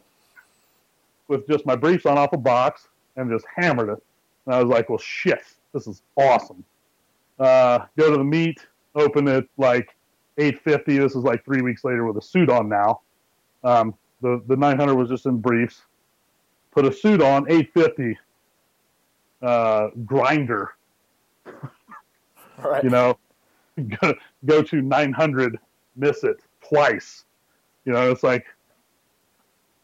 [1.27, 4.03] with just my briefs on off a box and just hammered it.
[4.45, 5.43] And I was like, well, shit,
[5.73, 6.63] this is awesome.
[7.39, 8.59] Uh, go to the meet,
[8.95, 9.95] open it like
[10.37, 10.97] 850.
[10.97, 13.01] This is like three weeks later with a suit on now.
[13.63, 15.83] Um, the, the 900 was just in briefs.
[16.71, 18.17] Put a suit on, 850
[19.43, 20.71] uh, grinder.
[22.57, 22.83] Right.
[22.83, 23.17] You know,
[24.01, 24.13] go,
[24.45, 25.59] go to 900,
[25.95, 27.25] miss it twice.
[27.85, 28.45] You know, it's like,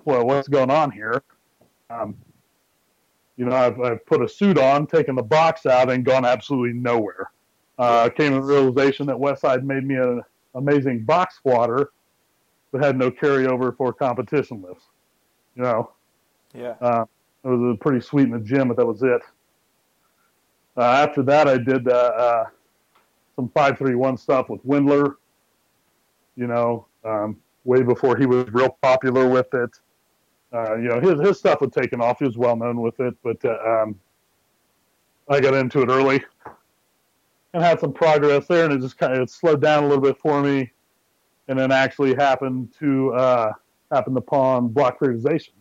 [0.05, 1.21] well, what's going on here?
[1.89, 2.15] Um,
[3.37, 6.73] you know, I've, I've put a suit on, taken the box out, and gone absolutely
[6.73, 7.31] nowhere.
[7.77, 10.21] Uh, came to the realization that Westside made me an
[10.55, 11.91] amazing box squatter,
[12.71, 14.85] but had no carryover for competition lifts.
[15.55, 15.91] You know,
[16.53, 16.75] yeah.
[16.81, 17.05] uh,
[17.43, 19.21] it was a pretty sweet in the gym, but that was it.
[20.79, 22.45] Uh, after that, I did uh, uh,
[23.35, 25.15] some five three one stuff with Wendler.
[26.37, 29.71] You know, um, way before he was real popular with it.
[30.53, 32.19] Uh, you know, his his stuff was taken off.
[32.19, 33.99] He was well known with it, but uh, um,
[35.27, 36.23] I got into it early
[37.53, 40.17] and had some progress there, and it just kind of slowed down a little bit
[40.17, 40.71] for me,
[41.49, 43.51] and then actually happened to uh,
[43.91, 45.51] happened upon block periodization.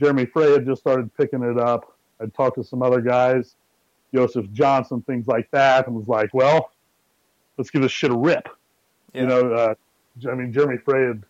[0.00, 1.96] Jeremy Frey had just started picking it up.
[2.20, 3.54] I'd talked to some other guys,
[4.14, 6.72] Joseph Johnson, things like that, and was like, well,
[7.56, 8.48] let's give this shit a rip.
[9.12, 9.22] Yeah.
[9.22, 9.74] You know, uh,
[10.30, 11.24] I mean, Jeremy Frey had,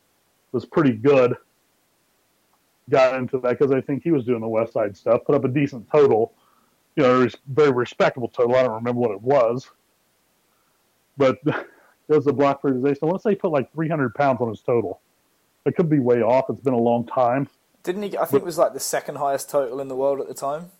[0.52, 1.36] was pretty good.
[2.90, 5.22] Got into that because I think he was doing the Westside stuff.
[5.24, 6.34] Put up a decent total,
[6.96, 8.56] you know, very respectable total.
[8.56, 9.70] I don't remember what it was,
[11.16, 11.38] but
[12.10, 13.10] does the block periodization.
[13.10, 15.00] Let's say he put like 300 pounds on his total.
[15.64, 16.46] It could be way off.
[16.50, 17.48] It's been a long time.
[17.84, 18.18] Didn't he?
[18.18, 20.70] I think it was like the second highest total in the world at the time.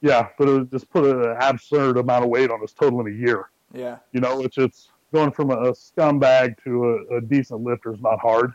[0.00, 3.16] Yeah, but it just put an absurd amount of weight on his total in a
[3.16, 3.50] year.
[3.72, 3.98] Yeah.
[4.12, 8.00] You know, which it's going from a, a scumbag to a, a decent lifter is
[8.00, 8.52] not hard.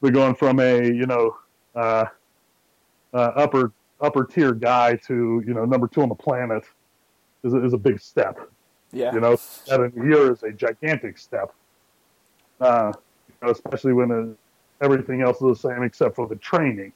[0.00, 1.36] But going from a you know
[1.76, 2.06] uh,
[3.14, 6.64] uh, upper upper tier guy to you know number two on the planet
[7.44, 8.38] is a, is a big step.
[8.92, 9.14] Yeah.
[9.14, 9.36] You know,
[9.68, 11.52] that in a year is a gigantic step.
[12.60, 12.92] Uh,
[13.28, 16.92] you know, especially when uh everything else is the same except for the training.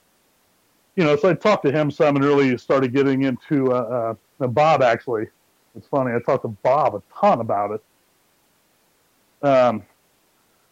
[0.97, 4.47] You know, so I talked to him some and really started getting into uh, uh,
[4.47, 4.83] Bob.
[4.83, 5.29] Actually,
[5.75, 6.13] it's funny.
[6.15, 9.47] I talked to Bob a ton about it.
[9.47, 9.83] Um,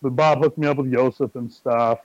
[0.02, 2.00] but Bob hooked me up with Joseph and stuff.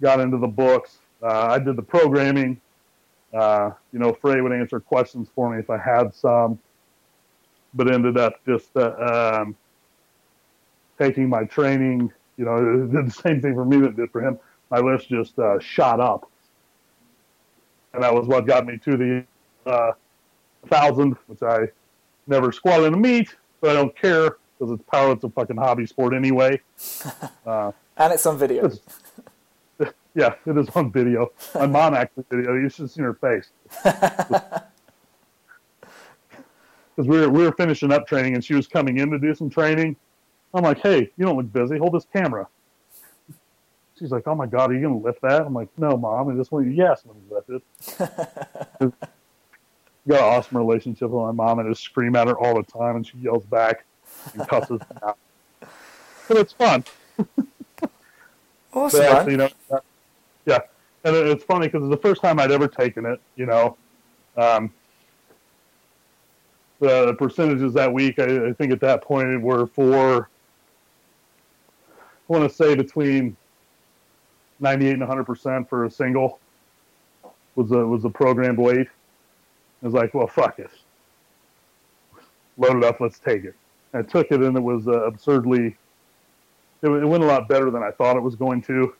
[0.00, 0.98] Got into the books.
[1.22, 2.60] Uh, I did the programming.
[3.34, 6.58] Uh, you know, Frey would answer questions for me if I had some
[7.76, 9.54] but ended up just uh, um,
[10.98, 12.12] taking my training.
[12.36, 14.38] You know, did the same thing for me that did for him.
[14.70, 16.28] My list just uh, shot up,
[17.96, 19.24] and that was what got me to the
[19.70, 19.92] uh,
[20.68, 21.68] thousand, which I
[22.28, 25.12] never squat in a meet, but I don't care because it's power.
[25.12, 26.60] It's a fucking hobby sport anyway.
[27.46, 28.66] Uh, And it's on video.
[28.66, 31.32] It's- yeah, it is on video.
[31.54, 32.54] My mom actually video.
[32.54, 33.48] You should have seen her face.
[36.96, 39.34] Because we were we were finishing up training, and she was coming in to do
[39.34, 39.96] some training.
[40.54, 41.76] I'm like, "Hey, you don't look busy.
[41.76, 42.48] Hold this camera."
[43.98, 46.28] She's like, "Oh my god, are you gonna lift that?" I'm like, "No, mom.
[46.28, 46.72] I just want you.
[46.72, 47.62] Yes, let me lift it."
[50.08, 52.62] got an awesome relationship with my mom, and I just scream at her all the
[52.62, 53.84] time, and she yells back
[54.34, 55.18] and cusses me out.
[56.28, 56.84] But it's fun.
[58.72, 59.16] Awesome, But man.
[59.16, 59.48] actually, you know,
[60.44, 60.58] yeah,
[61.04, 63.20] and it- it's funny because it's the first time I'd ever taken it.
[63.36, 63.76] You know,
[64.36, 64.72] um,
[66.80, 70.28] the percentages that week, I, I think at that point were for,
[71.88, 73.36] I want to say between
[74.60, 76.38] ninety-eight and hundred percent for a single
[77.54, 78.88] was a was a programmed weight.
[79.82, 80.70] I was like, well, fuck it,
[82.56, 83.54] load it up, let's take it.
[83.94, 85.76] I took it, and it was uh, absurdly
[86.82, 88.94] it, it went a lot better than I thought it was going to.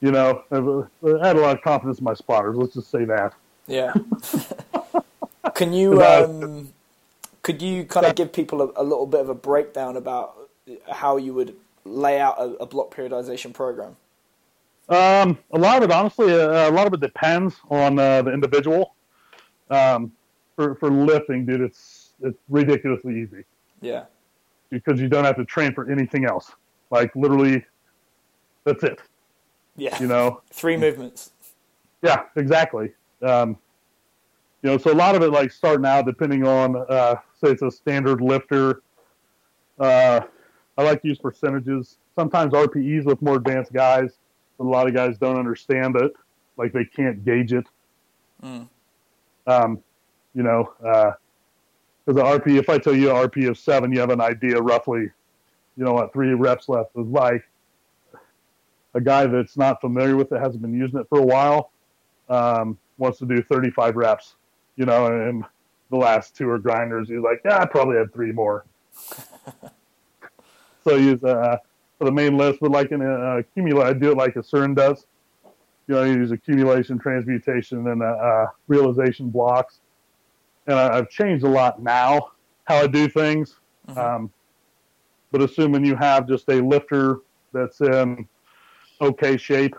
[0.00, 0.68] You know, I've,
[1.22, 2.56] I had a lot of confidence in my spotters.
[2.56, 3.34] Let's just say that.
[3.66, 3.92] Yeah.
[5.54, 6.72] Can you um,
[7.42, 10.48] could you kind of give people a, a little bit of a breakdown about
[10.90, 13.96] how you would lay out a, a block periodization program?
[14.88, 18.32] Um, a lot of it, honestly, uh, a lot of it depends on uh, the
[18.32, 18.94] individual.
[19.70, 20.12] Um,
[20.56, 23.44] for for lifting, dude, it's it's ridiculously easy
[23.80, 24.04] Yeah.
[24.70, 26.52] because you don't have to train for anything else.
[26.90, 27.64] Like literally,
[28.64, 29.00] that's it.
[29.76, 29.98] Yeah.
[29.98, 31.32] You know, Three movements.
[32.02, 32.92] Yeah, exactly.
[33.22, 33.56] Um,
[34.62, 37.62] you know, so a lot of it, like starting out, depending on, uh, say it's
[37.62, 38.82] a standard lifter.
[39.78, 40.20] Uh,
[40.78, 41.98] I like to use percentages.
[42.14, 44.12] Sometimes RPEs with more advanced guys,
[44.58, 46.12] but a lot of guys don't understand it.
[46.56, 47.66] Like they can't gauge it.
[48.42, 48.68] Mm.
[49.46, 49.82] Um,
[50.34, 51.16] you know, because
[52.06, 55.10] the RP, if I tell you an RP of seven, you have an idea roughly,
[55.76, 57.42] you know, what three reps left is like.
[58.94, 61.70] A guy that's not familiar with it, hasn't been using it for a while,
[62.28, 64.36] um, wants to do 35 reps,
[64.76, 65.44] you know, and
[65.90, 67.08] the last two are grinders.
[67.08, 68.66] He's like, yeah, I probably have three more.
[70.84, 71.56] so use uh,
[71.98, 75.06] for the main list, but like in a accumulate, I do it like Issurin does.
[75.86, 79.80] You know, you use accumulation, transmutation, and uh, uh, realization blocks.
[80.66, 82.32] And I, I've changed a lot now
[82.64, 83.56] how I do things.
[83.88, 83.98] Mhm.
[83.98, 84.32] Um,
[85.32, 87.20] but assuming you have just a lifter
[87.52, 88.28] that's in
[89.00, 89.74] okay shape,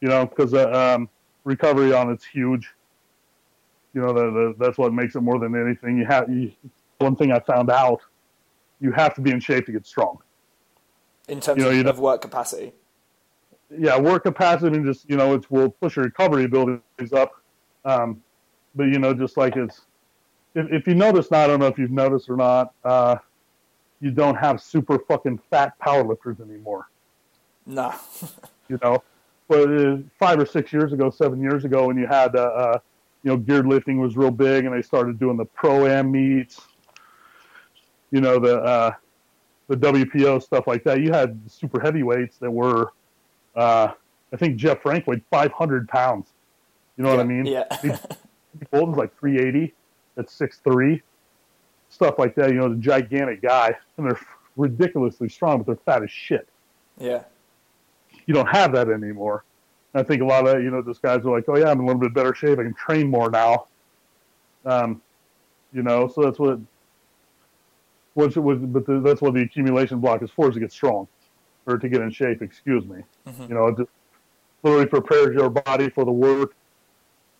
[0.00, 1.08] you know, because uh, um,
[1.44, 2.68] recovery on it's huge.
[3.94, 5.98] You know, the, the, that's what makes it more than anything.
[5.98, 6.52] You have you,
[6.98, 8.00] one thing I found out,
[8.82, 10.18] you have to be in shape to get strong.
[11.28, 12.72] In terms You know, of, of work capacity.
[13.70, 17.32] Yeah, work capacity and just you know, it will push your recovery abilities up.
[17.84, 18.22] Um,
[18.74, 19.82] but you know, just like it's,
[20.54, 23.16] if, if you notice now, I don't know if you've noticed or not, uh,
[24.00, 26.90] you don't have super fucking fat powerlifters anymore.
[27.64, 27.94] Nah.
[28.68, 29.02] you know.
[29.48, 32.78] But uh, five or six years ago, seven years ago, when you had, uh, uh,
[33.22, 36.60] you know, geared lifting was real big, and they started doing the pro am meets,
[38.12, 38.92] you know, the uh,
[39.68, 41.00] the WPO stuff like that.
[41.00, 42.92] You had super heavyweights that were,
[43.56, 43.88] uh,
[44.32, 46.28] I think Jeff Frank weighed 500 pounds.
[46.96, 47.46] You know what I mean?
[47.46, 47.64] Yeah.
[48.70, 49.74] Bolton's like 380
[50.18, 51.02] at six three,
[51.88, 52.50] stuff like that.
[52.50, 54.20] You know, the gigantic guy, and they're
[54.56, 56.46] ridiculously strong, but they're fat as shit.
[56.98, 57.24] Yeah.
[58.26, 59.44] You don't have that anymore.
[59.94, 61.78] And I think a lot of you know, those guys are like, oh yeah, I'm
[61.78, 62.58] in a little bit better shape.
[62.58, 63.66] I can train more now.
[64.66, 65.00] Um,
[65.72, 66.58] you know, so that's what.
[68.14, 71.08] What's what, but the, that's what the accumulation block is for: is to get strong,
[71.66, 72.42] or to get in shape.
[72.42, 73.02] Excuse me.
[73.28, 73.48] Mhm.
[73.48, 73.88] You know, it
[74.62, 76.54] literally prepares your body for the work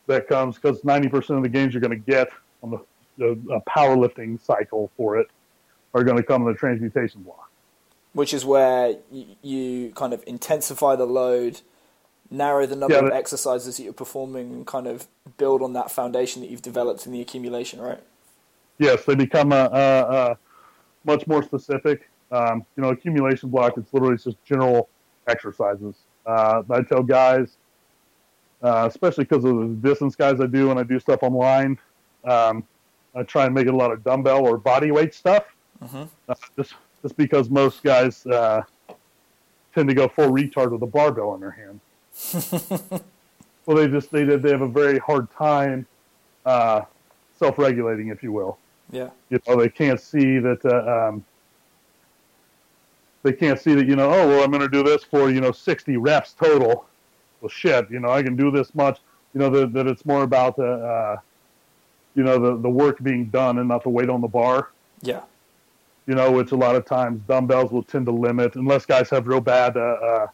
[0.07, 2.29] that comes because 90% of the gains you're going to get
[2.63, 2.79] on the,
[3.19, 5.29] the uh, powerlifting cycle for it
[5.95, 7.51] are going to come in the transmutation block.
[8.13, 11.61] Which is where you, you kind of intensify the load,
[12.31, 15.09] narrow the number Yeah, of exercises that you're performing, and kind of
[15.39, 18.01] build on that foundation that you've developed in the accumulation, right?
[18.79, 20.39] Yes, they become a, a, a
[21.05, 22.09] much more specific.
[22.31, 23.77] Um, you know, accumulation block.
[23.77, 24.89] It's literally just general
[25.27, 25.97] exercises.
[26.25, 27.57] Uh, I tell guys,
[28.63, 31.79] uh, especially because of the distance guys I do when I do stuff online,
[32.25, 32.65] um,
[33.15, 35.45] I try and make it a lot of dumbbell or body weight stuff.
[35.83, 36.09] Mhm.
[36.29, 38.63] Uh, just just because most guys uh,
[39.75, 41.81] tend to go full retard with a barbell in their hand.
[43.67, 45.87] well, they just they they have a very hard time
[46.47, 46.83] uh,
[47.35, 48.59] self-regulating, if you will
[48.93, 49.09] Yeah.
[49.31, 51.25] you know they can't see that uh, um,
[53.23, 55.41] they can't see that you know oh well i'm going to do this for you
[55.41, 56.85] know 60 reps total
[57.41, 59.01] well shit you know i can do this much
[59.33, 61.17] you know that, that it's more about the uh,
[62.15, 64.69] you know the, the work being done and not the weight on the bar
[65.01, 65.23] Yeah.
[66.07, 69.27] you know which a lot of times dumbbells will tend to limit unless guys have
[69.27, 70.27] real bad uh,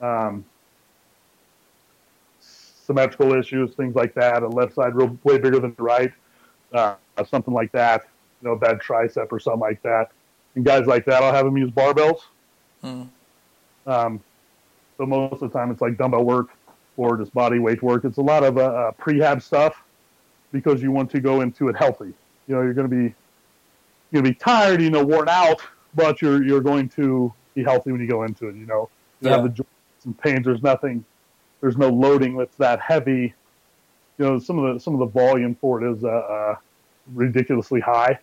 [0.00, 0.44] uh, um,
[2.40, 6.12] symmetrical issues things like that a left side real way bigger than the right
[6.72, 6.94] uh,
[7.26, 8.02] something like that,
[8.42, 10.08] you know, bad tricep or something like that.
[10.54, 12.20] And guys like that, I'll have them use barbells.
[12.84, 13.08] Mm.
[13.86, 14.20] Um,
[14.96, 16.48] so most of the time, it's like dumbbell work
[16.96, 18.04] or just body weight work.
[18.04, 19.82] It's a lot of uh, uh, prehab stuff
[20.52, 22.12] because you want to go into it healthy.
[22.46, 23.14] You know, you're going to be
[24.10, 25.60] you're going to be tired, you know, worn out,
[25.94, 28.56] but you're you're going to be healthy when you go into it.
[28.56, 29.36] You know, you Yeah.
[29.36, 30.44] have the joints and pains.
[30.46, 31.04] There's nothing.
[31.60, 33.34] There's no loading that's that heavy.
[34.18, 36.54] You know, some of the some of the volume for it is uh, uh,
[37.14, 38.18] ridiculously high.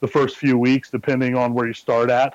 [0.00, 2.34] The first few weeks, depending on where you start at.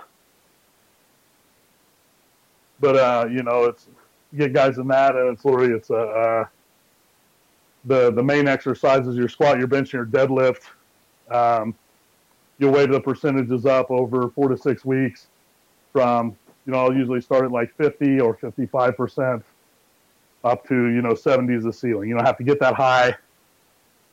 [2.80, 3.88] But uh, you know, it's
[4.34, 6.46] you get guys in that, and it's literally it's a uh,
[7.86, 10.64] the the main exercises: your squat, your bench, and your deadlift.
[11.30, 11.76] Um,
[12.58, 15.28] you'll weight the percentages up over four to six weeks.
[15.94, 19.44] From you know, I'll usually start at like fifty or fifty-five percent,
[20.44, 22.10] up to you know seventies the ceiling.
[22.10, 23.16] You don't have to get that high,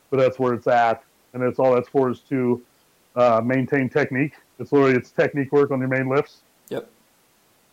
[0.09, 2.61] but that's where it's at, and that's all that's for is to
[3.15, 4.33] uh, maintain technique.
[4.59, 6.41] It's literally it's technique work on your main lifts
[6.71, 6.89] Yep.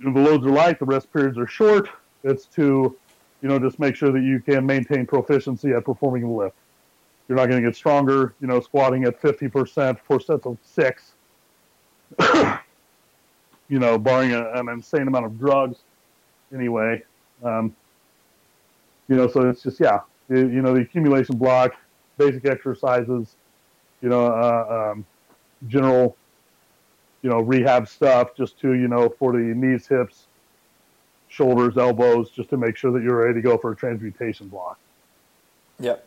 [0.00, 1.88] the loads are light, the rest periods are short.
[2.24, 2.96] It's to,
[3.42, 6.56] you know, just make sure that you can maintain proficiency at performing the lift.
[7.28, 11.12] You're not going to get stronger, you know, squatting at 50% for sets of six,
[13.68, 15.78] you know, barring a, an insane amount of drugs
[16.52, 17.02] anyway.
[17.44, 17.76] Um,
[19.08, 21.74] you know, so it's just, yeah, you, you know, the accumulation block,
[22.16, 23.36] basic exercises,
[24.00, 25.04] you know, uh, um,
[25.66, 26.16] general
[27.22, 30.26] you know, rehab stuff just to, you know, for the knees, hips,
[31.28, 34.78] shoulders, elbows, just to make sure that you're ready to go for a transmutation block.
[35.80, 36.06] Yep.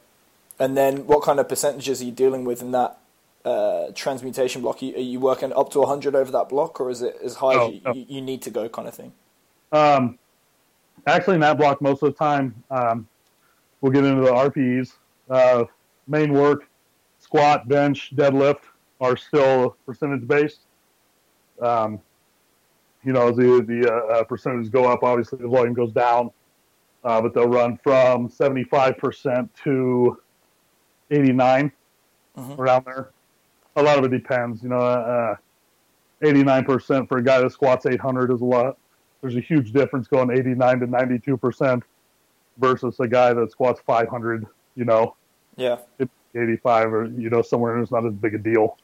[0.59, 2.97] And then what kind of percentages are you dealing with in that
[3.43, 4.81] uh, transmutation block?
[4.81, 7.35] Are you, are you working up to 100 over that block, or is it as
[7.35, 7.93] high No, as you, no.
[7.93, 9.11] you, you need to go kind of thing?
[9.71, 10.17] Um,
[11.07, 13.07] actually, in that block, most of the time, um,
[13.81, 14.93] we'll get into the RPEs.
[15.29, 15.65] Uh,
[16.07, 16.67] main work,
[17.31, 18.59] squat, bench, deadlift
[18.99, 20.59] are still percentage based.
[21.61, 22.01] Um,
[23.05, 26.29] you know, as the, the uh, uh, percentages go up, obviously the volume goes down,
[27.05, 30.21] uh, but they'll run from 75% to
[31.09, 31.71] 89
[32.37, 32.57] Mhm.
[32.59, 33.11] around there.
[33.75, 34.61] A lot of it depends.
[34.63, 35.35] You know, uh,
[36.21, 38.77] 89% for a guy that squats 800 is a lot
[39.21, 41.83] there's a huge difference going 89 to 92 percent
[42.57, 45.15] versus a guy that squats 500 you know
[45.57, 45.77] Yeah.
[46.35, 48.77] 85 or you know somewhere it's not as big a deal.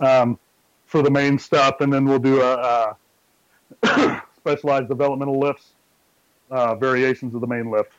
[0.00, 0.38] Um,
[0.86, 2.96] for the main stuff and then we'll do a,
[3.82, 5.70] a specialized developmental lifts
[6.50, 7.92] uh, variations of the main lift.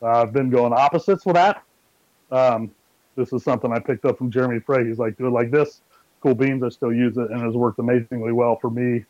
[0.00, 1.62] Uh, i've been going opposites with that.
[2.30, 2.70] Um,
[3.16, 4.86] this is something i picked up from jeremy frey.
[4.86, 5.82] He's like do it like this.
[6.20, 9.04] Cool beans i still use it and has worked amazingly well for me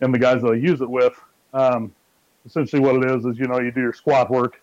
[0.00, 1.18] and the guys that I use it with.
[1.52, 1.94] Um,
[2.46, 4.60] essentially, what it is is you know you do your squat work,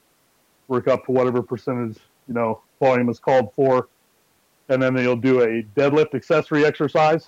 [0.72, 1.98] work up to whatever percentage
[2.30, 3.90] you know volume is called for,
[4.70, 7.28] and then you'll do a deadlift accessory exercise,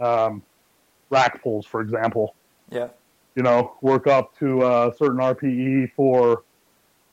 [0.00, 0.42] um,
[1.10, 2.34] rack pulls, for example.
[2.70, 2.88] Yeah.
[3.34, 6.44] You know, work up to a certain RPE for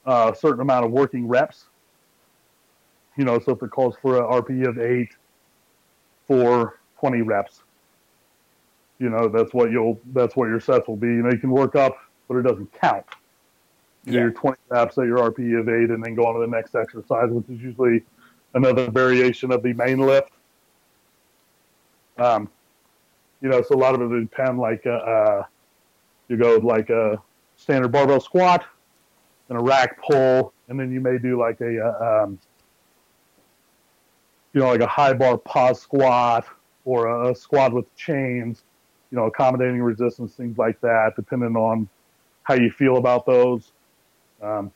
[0.06, 1.66] uh, a certain amount of working reps.
[3.18, 5.10] You know, so if it calls for a RPE of eight
[6.28, 7.64] for 20 reps,
[9.00, 11.08] you know, that's what you'll, that's what your sets will be.
[11.08, 13.06] You know, you can work up, but it doesn't count.
[14.06, 14.12] Yeah.
[14.12, 16.48] do your 20 reps at your RPE of eight and then go on to the
[16.48, 18.04] next exercise, which is usually
[18.54, 20.32] another variation of the main lift.
[22.18, 22.50] Um,
[23.42, 25.44] you know, so a lot of it would depend like, uh, uh,
[26.28, 27.22] you go like a
[27.58, 28.66] standard barbell squat
[29.50, 32.40] and a rack pull, and then you may do like a, uh, um,
[34.54, 36.46] you know, like a high bar pause squat
[36.86, 38.64] or a squat with chains,
[39.12, 41.88] you know, accommodating resistance, things like that, depending on
[42.44, 43.72] how you feel about those.
[44.42, 44.72] Um,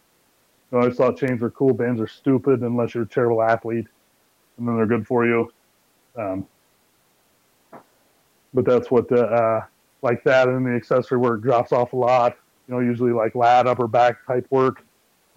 [0.72, 3.88] I always thought chains are cool, bands are stupid unless you're a terrible athlete,
[4.58, 5.52] and then they're good for you.
[6.18, 6.48] Um,
[8.54, 9.66] but that's what the, uh,
[10.02, 12.38] like that, and the accessory work drops off a lot.
[12.68, 14.84] You know, usually like lat, upper back type work,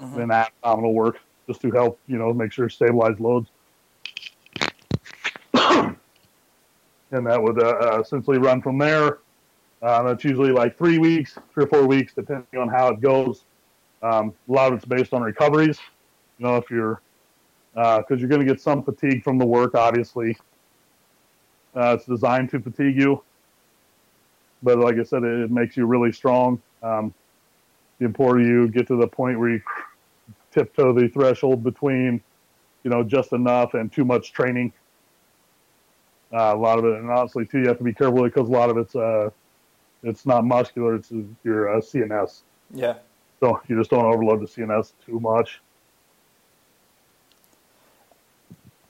[0.00, 0.14] Mhm.
[0.16, 3.50] then abdominal work, just to help you know make sure stabilize loads.
[5.54, 9.18] and that would uh, uh, essentially run from there.
[9.82, 13.44] Uh, that's usually like three weeks, three or four weeks, depending on how it goes.
[14.02, 15.78] Um, a lot of it's based on recoveries.
[16.38, 17.00] You know, if you're
[17.74, 20.36] because you're going to get some fatigue from the work, obviously.
[21.76, 23.22] Uh, it's designed to fatigue you,
[24.62, 26.60] but like I said, it, it makes you really strong.
[26.82, 27.14] Um,
[27.98, 29.62] the important you get to the point where you
[30.50, 32.20] tiptoe the threshold between,
[32.82, 34.72] you know, just enough and too much training.
[36.32, 38.52] Uh, a lot of it, and honestly, too, you have to be careful because a
[38.52, 39.30] lot of it's uh,
[40.02, 41.10] it's not muscular; it's
[41.42, 42.42] your uh, CNS.
[42.72, 42.94] Yeah.
[43.40, 45.60] So you just don't overload the CNS too much.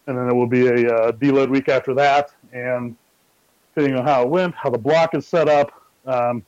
[0.06, 2.96] And then it will be a uh, deload week after that, and
[3.74, 5.70] depending on how it went, how the block is set up,
[6.06, 6.42] um,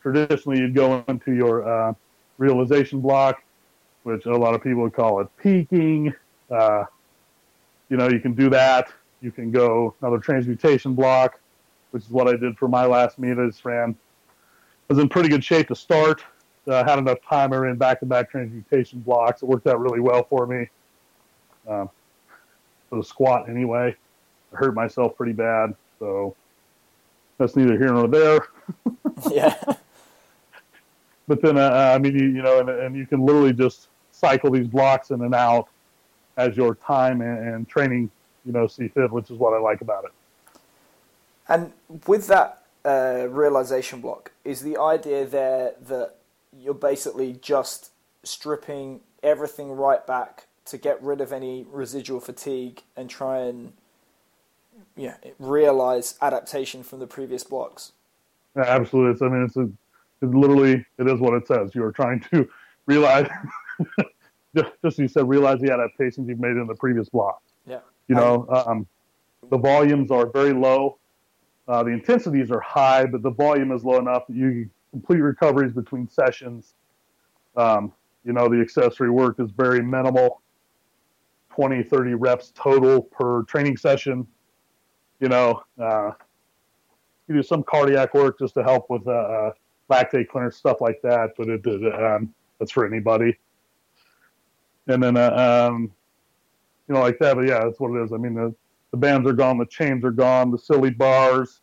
[0.00, 1.92] traditionally you'd go into your uh,
[2.38, 3.42] realization block,
[4.04, 6.14] which a lot of people would call it peaking.
[6.50, 6.84] Uh,
[7.90, 8.90] you know, you can do that.
[9.20, 11.38] You can go another transmutation block,
[11.90, 13.38] which is what I did for my last meet.
[13.38, 13.94] I just ran.
[14.88, 16.24] I was in pretty good shape to start.
[16.68, 17.52] Uh, had enough time.
[17.52, 19.42] I ran back-to-back transmutation blocks.
[19.42, 20.68] It worked out really well for me.
[21.68, 21.88] Um,
[22.88, 23.94] for the squat, anyway,
[24.52, 25.74] I hurt myself pretty bad.
[25.98, 26.34] So
[27.38, 28.48] that's neither here nor there.
[29.30, 29.56] Yeah.
[31.28, 34.50] But then, uh, I mean, you, you know, and, and you can literally just cycle
[34.50, 35.68] these blocks in and out
[36.36, 38.10] as your time and, and training,
[38.44, 40.12] you know, see fit, which is what I like about it.
[41.48, 41.72] And
[42.06, 46.14] with that uh, realization block, is the idea there that
[46.58, 47.90] you're basically just
[48.22, 53.72] stripping everything right back to get rid of any residual fatigue and try and
[54.96, 57.92] yeah realize adaptation from the previous blocks?
[58.56, 59.12] Yeah, absolutely.
[59.12, 59.68] It's, I mean, it's, a,
[60.22, 61.74] it's literally, it is what it says.
[61.74, 62.48] You are trying to
[62.86, 63.28] realize,
[64.56, 67.42] just, as you said, realize the adaptations you've made in the previous block.
[67.66, 67.80] Yeah.
[68.08, 68.86] You know, um,
[69.50, 70.98] the volumes are very low.
[71.68, 75.20] Uh, the intensities are high, but the volume is low enough that you can complete
[75.20, 76.74] recoveries between sessions.
[77.56, 77.92] Um,
[78.24, 80.42] you know, the accessory work is very minimal
[81.50, 84.26] 20, 30 reps total per training session.
[85.20, 86.10] You know, uh,
[87.28, 89.52] you do some cardiac work just to help with uh, uh,
[89.90, 93.36] lactate clearance, stuff like that, but it, it um, that's for anybody.
[94.88, 95.92] And then, uh, um,
[96.88, 98.12] you know, like that, but yeah, that's what it is.
[98.12, 98.54] I mean, the,
[98.92, 101.60] the bands are gone, the chains are gone, the silly bars,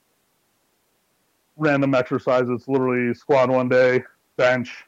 [1.57, 2.67] random exercises.
[2.67, 4.03] Literally squat one day,
[4.37, 4.85] bench,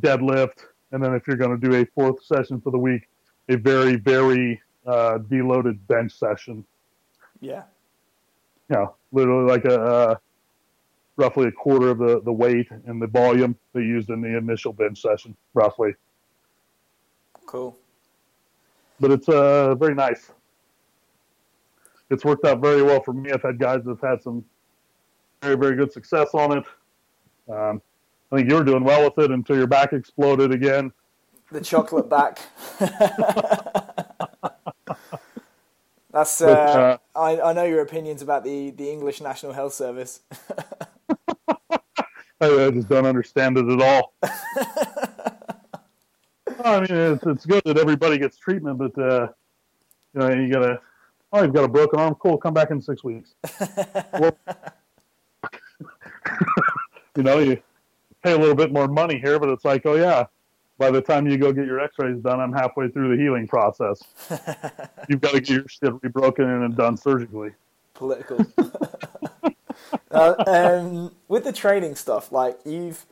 [0.00, 3.08] deadlift, and then if you're going to do a fourth session for the week,
[3.48, 6.64] a very, very uh, deloaded bench session.
[7.40, 7.62] Yeah.
[8.68, 10.14] You know, literally like a uh,
[11.16, 14.72] roughly a quarter of the, the weight and the volume they used in the initial
[14.72, 15.94] bench session, roughly.
[17.46, 17.76] Cool.
[19.00, 20.30] But it's uh, very nice.
[22.10, 23.30] It's worked out very well for me.
[23.30, 24.44] I've had guys that have had some
[25.40, 26.64] very, very good success on it.
[27.48, 27.82] Um,
[28.30, 30.92] I think you were doing well with it until your back exploded again.
[31.50, 32.38] The chocolate back.
[36.12, 36.40] That's.
[36.40, 40.20] Uh, But, uh, I, I know your opinions about the, the English National Health Service.
[42.40, 44.14] I, just don't understand it at all.
[46.64, 49.28] I mean, it's, it's good that everybody gets treatment, but uh,
[50.14, 50.80] you know, you gotta.
[51.32, 52.14] Oh, you've got a broken arm.
[52.16, 52.38] Cool.
[52.38, 53.34] Come back in six weeks.
[54.18, 54.36] Well,
[57.16, 57.62] you know, you
[58.22, 60.26] pay a little bit more money here, but it's like, oh yeah.
[60.78, 64.02] By the time you go get your X-rays done, I'm halfway through the healing process.
[65.10, 67.50] You've got to get your shit rebroken and done surgically.
[67.92, 68.46] political.
[70.10, 73.04] uh, um, with the training stuff, like you've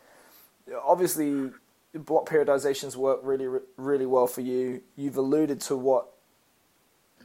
[0.82, 1.50] obviously
[1.94, 4.80] block periodizations work really, really well for you.
[4.96, 6.08] You've alluded to what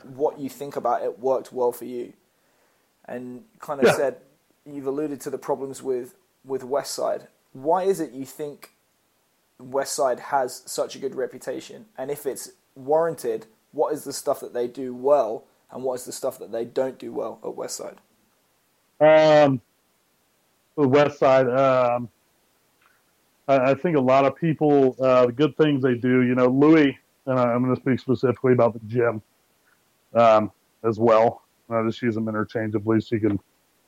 [0.04, 2.12] what you think about it worked well for you,
[3.06, 3.96] and kind of yeah.
[3.96, 4.18] said
[4.66, 7.28] you've alluded to the problems with with Westside.
[7.54, 8.72] Why is it you think
[9.62, 11.86] Westside has such a good reputation?
[11.98, 16.06] And if it's warranted, what is the stuff that they do well, and what is
[16.06, 17.98] the stuff that they don't do well at Westside?
[19.00, 19.62] Um,
[20.76, 22.10] the Westside, um,
[23.48, 26.48] I, I, think a lot of people, uh, the good things they do, you know,
[26.48, 29.22] Louie, and I'm going to speak specifically about the gym
[30.14, 30.52] um,
[30.84, 31.42] as well.
[31.70, 33.40] I just use them interchangeably so you can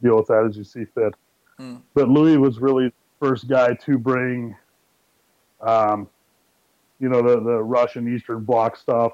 [0.02, 1.14] deal with that as you see fit.
[1.60, 1.82] Mm.
[1.94, 4.56] But Louie was really the first guy to bring,
[5.62, 6.10] um,
[7.00, 9.14] you know, the, the Russian Eastern Bloc stuff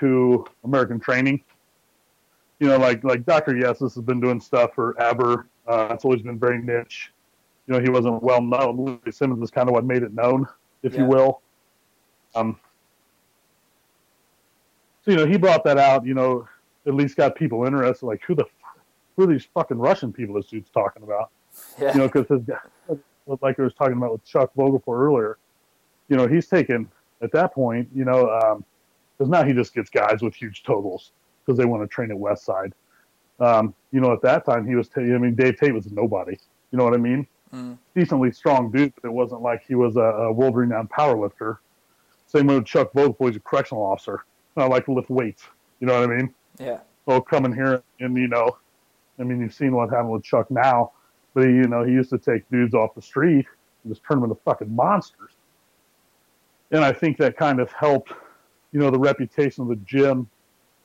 [0.00, 1.42] to American training.
[2.60, 3.52] You know, like like Dr.
[3.52, 5.46] Yessis has been doing stuff forever.
[5.66, 7.12] Uh, it's always been very niche.
[7.66, 8.76] You know, he wasn't well known.
[8.76, 10.46] Louie Simmons is kind of what made it known,
[10.82, 11.00] if yeah.
[11.00, 11.42] you will.
[12.34, 12.58] Um,
[15.04, 16.04] so you know, he brought that out.
[16.04, 16.48] You know,
[16.86, 18.06] at least got people interested.
[18.06, 18.46] Like, who the
[19.18, 21.30] who are these fucking Russian people this dude's talking about?
[21.78, 21.92] Yeah.
[21.92, 22.56] You know, because his guy,
[23.42, 25.38] like I was talking about with Chuck Vogelpohl earlier,
[26.08, 26.88] you know, he's taken
[27.20, 28.60] at that point, you know,
[29.18, 31.10] because um, now he just gets guys with huge totals
[31.44, 32.72] because they want to train at Westside.
[33.40, 35.94] Um, you know, at that time he was, t- I mean, Dave Tate was a
[35.94, 36.38] nobody.
[36.70, 37.26] You know what I mean?
[37.52, 37.76] Mm.
[37.96, 41.58] Decently strong dude, but it wasn't like he was a, a world-renowned powerlifter.
[42.28, 44.24] Same with Chuck Vogelpohl, he's a correctional officer.
[44.56, 45.44] I like to lift weights.
[45.80, 46.34] You know what I mean?
[46.60, 46.80] Yeah.
[47.04, 48.58] So coming here and you know,
[49.18, 50.92] I mean, you've seen what happened with Chuck now,
[51.34, 53.46] but he, you know, he used to take dudes off the street
[53.82, 55.32] and just turn them into fucking monsters.
[56.70, 58.12] And I think that kind of helped,
[58.72, 60.28] you know, the reputation of the gym.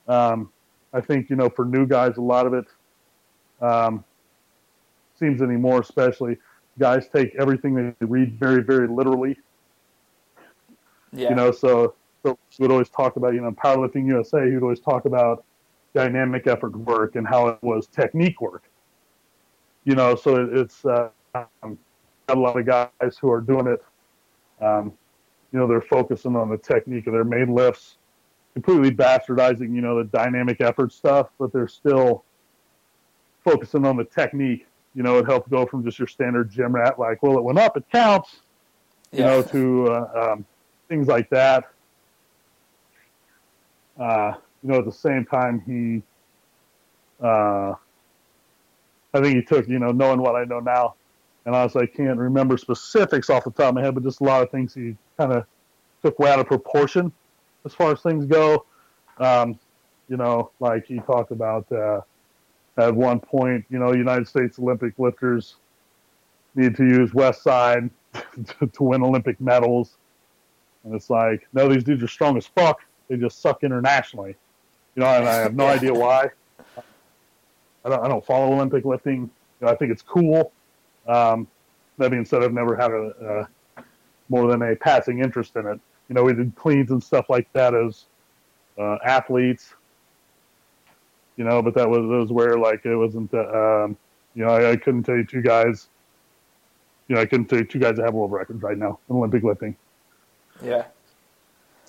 [0.08, 0.52] Um,
[0.94, 2.66] I think, you know, for new guys, a lot of it
[3.62, 4.04] um,
[5.20, 6.38] seems anymore, especially
[6.80, 9.38] guys take everything they read very, very literally.
[11.12, 11.30] Yeah.
[11.30, 14.64] You know, so, so we would always talk about, you know, Powerlifting USA, he would
[14.64, 15.44] always talk about
[15.94, 18.64] dynamic effort work and how it was technique work.
[19.86, 21.78] You know, so it's uh, um,
[22.28, 23.84] got a lot of guys who are doing it.
[24.64, 24.94] Um,
[25.52, 27.98] you know, they're focusing on the technique of their main lifts,
[28.54, 32.24] completely bastardizing, you know, the dynamic effort stuff, but they're still
[33.44, 34.66] focusing on the technique.
[34.96, 37.60] You know, it helps go from just your standard gym rat, like, well, it went
[37.60, 38.42] up, it counts,
[39.12, 39.26] you yeah.
[39.26, 40.46] know, to uh, um,
[40.88, 41.66] things like that.
[44.00, 44.34] Uh,
[44.64, 46.02] you know, at the same time, he,
[47.26, 47.74] uh,
[49.14, 50.96] I think he took, you know, knowing what I know now,
[51.46, 54.24] and honestly, I can't remember specifics off the top of my head, but just a
[54.24, 55.46] lot of things he kind of
[56.02, 57.12] took way out of proportion
[57.66, 58.66] as far as things go.
[59.18, 59.60] Um,
[60.08, 62.02] you know, like he talked about uh,
[62.78, 65.56] at one point, you know, United States Olympic lifters
[66.56, 69.98] need to use Westside to, to win Olympic medals.
[70.84, 72.82] And it's like, no, these dudes are strong as fuck.
[73.08, 74.36] They just suck internationally.
[74.96, 76.30] You know, and I have no idea why.
[77.86, 79.22] I don't, I don't follow Olympic lifting.
[79.60, 80.52] You know, I think it's cool.
[81.08, 81.48] Um,
[81.98, 83.84] that being said, I've never had a, a,
[84.30, 85.80] more than a passing interest in it.
[86.10, 88.06] You know, we did cleans and stuff like that as
[88.78, 89.74] uh, athletes.
[91.36, 93.34] You know, but that was, was where like it wasn't.
[93.34, 93.98] Uh, um,
[94.36, 95.90] you know, I, I, couldn't tell you two guys.
[97.08, 99.16] You know, I couldn't tell you two guys that have world records right now in
[99.16, 99.76] Olympic lifting.
[100.64, 100.86] Yeah,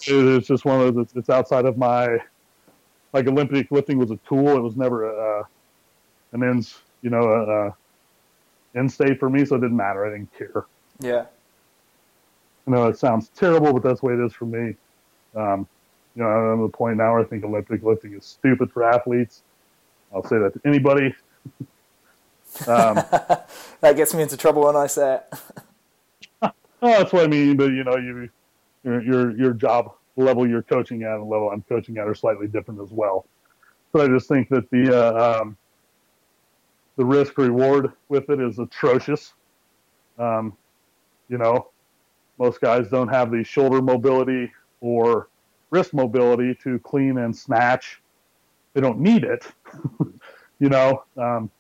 [0.07, 1.05] it, it's just one of those.
[1.05, 2.18] It's, it's outside of my
[3.15, 4.49] like Olympic lifting was a tool.
[4.57, 5.45] It was never a, uh,
[6.33, 7.77] an ends, you know, a, a
[8.77, 9.45] end state for me.
[9.45, 10.05] So it didn't matter.
[10.05, 10.67] I didn't care.
[10.99, 11.27] Yeah.
[12.67, 14.75] I know it sounds terrible, but that's the way it is for me.
[15.37, 15.67] Um,
[16.17, 18.83] you know, I'm at the point now where I think Olympic lifting is stupid for
[18.83, 19.43] athletes.
[20.12, 21.15] I'll say that to anybody.
[22.67, 22.95] um,
[23.81, 25.35] that gets me into trouble when I say it.
[26.43, 26.53] oh,
[26.83, 27.57] that's what I mean.
[27.57, 28.29] But you know, you
[28.83, 32.15] your your your job level you're coaching at and the level I'm coaching at are
[32.15, 33.27] slightly different as well.
[33.93, 35.57] But I just think that the uh, um,
[36.97, 39.35] the risk reward with it is atrocious.
[40.19, 40.57] Um,
[41.29, 41.71] you know,
[42.39, 45.29] most guys don't have the shoulder mobility or
[45.71, 48.01] wrist mobility to clean and snatch.
[48.75, 49.45] They don't need it.
[50.59, 51.51] you know, um,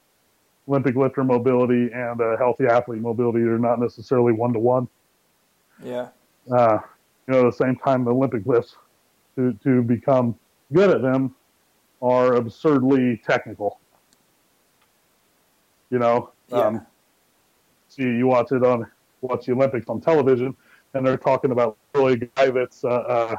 [0.68, 4.88] Olympic lifter mobility and a healthy athlete mobility are not necessarily one to one.
[5.82, 6.08] Yeah.
[6.50, 6.78] Uh,
[7.26, 8.76] you know, at the same time, the Olympic lifts
[9.36, 10.36] to, to become
[10.72, 11.34] good at them
[12.02, 13.80] are absurdly technical.
[15.90, 16.58] You know, yeah.
[16.58, 16.86] um,
[17.88, 18.86] see, you watch it on
[19.20, 20.54] watch the Olympics on television,
[20.92, 23.36] and they're talking about really a guy that's uh, uh,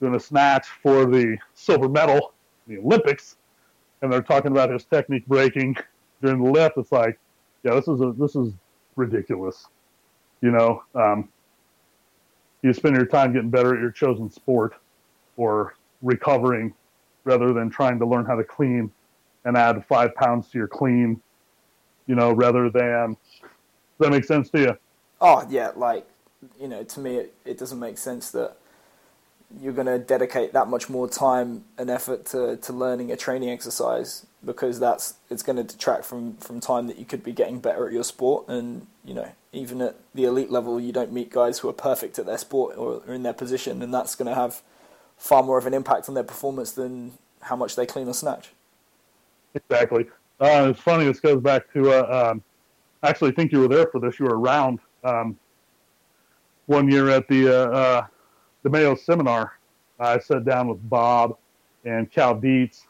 [0.00, 2.32] doing a snatch for the silver medal
[2.66, 3.36] in the Olympics,
[4.00, 5.76] and they're talking about his technique breaking
[6.22, 6.76] during the lift.
[6.78, 7.18] It's like,
[7.62, 8.52] yeah, this is a, this is
[8.96, 9.66] ridiculous.
[10.40, 11.28] You know, um,
[12.62, 14.74] you spend your time getting better at your chosen sport
[15.36, 16.74] or recovering
[17.24, 18.90] rather than trying to learn how to clean
[19.44, 21.20] and add five pounds to your clean,
[22.06, 23.50] you know, rather than, does
[23.98, 24.78] that make sense to you?
[25.20, 26.06] Oh, yeah, like,
[26.60, 28.56] you know, to me, it, it doesn't make sense that
[29.60, 33.50] you're going to dedicate that much more time and effort to, to learning a training
[33.50, 37.60] exercise because that's it's going to detract from, from time that you could be getting
[37.60, 38.48] better at your sport.
[38.48, 42.18] And you know even at the elite level you don't meet guys who are perfect
[42.18, 44.62] at their sport or, or in their position and that's going to have
[45.18, 48.50] far more of an impact on their performance than how much they clean or snatch.
[49.54, 50.08] Exactly.
[50.40, 52.42] Uh, it's funny this goes back to uh, um,
[53.02, 54.18] I actually think you were there for this.
[54.18, 55.36] You were around um,
[56.66, 58.06] one year at the uh, uh
[58.62, 59.58] the Mayo seminar,
[59.98, 61.36] I sat down with Bob
[61.84, 62.86] and Cal Dietz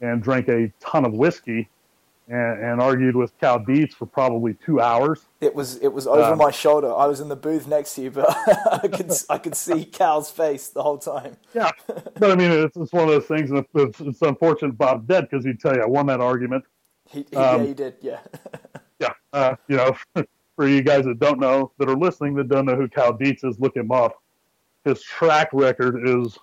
[0.00, 1.68] and drank a ton of whiskey
[2.28, 5.26] and, and, argued with Cal Dietz for probably two hours.
[5.40, 6.94] It was it was over um, my shoulder.
[6.94, 8.28] I was in the booth next to you, but
[8.72, 11.36] I could I could see Cal's face the whole time.
[11.54, 15.06] Yeah, but I mean, it's, it's one of those things, and it's, it's unfortunate Bob's
[15.06, 16.64] dead because he'd tell you I won that argument.
[17.10, 17.94] He, he um, yeah, he did.
[18.00, 18.20] Yeah.
[19.00, 19.96] yeah, uh, you know,
[20.56, 23.42] for you guys that don't know, that are listening, that don't know who Cal Dietz
[23.42, 24.22] is, look him up
[24.84, 26.38] his track record is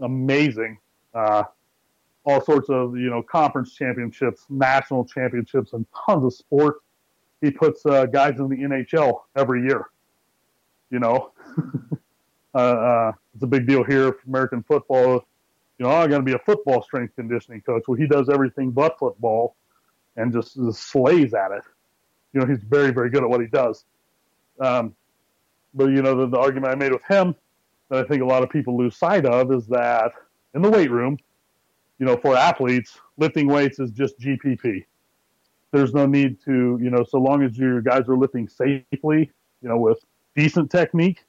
[0.00, 0.78] amazing.
[1.14, 1.44] Uh,
[2.24, 6.80] all sorts of you know conference championships, national championships, and tons of sports.
[7.40, 9.86] He puts uh, guys in the NHL every year.
[10.90, 11.32] You know,
[12.54, 15.26] uh, uh, it's a big deal here for American football.
[15.78, 17.82] You know, I'm going to be a football strength conditioning coach.
[17.88, 19.56] Well, he does everything but football,
[20.16, 21.64] and just, just slays at it.
[22.32, 23.84] You know, he's very, very good at what he does.
[24.60, 24.94] Um,
[25.74, 27.34] but you know, the, the argument I made with him
[27.88, 30.12] that I think a lot of people lose sight of is that
[30.54, 31.18] in the weight room,
[31.98, 34.84] you know, for athletes, lifting weights is just GPP.
[35.70, 39.30] There's no need to, you know, so long as your guys are lifting safely,
[39.62, 39.98] you know, with
[40.36, 41.24] decent technique.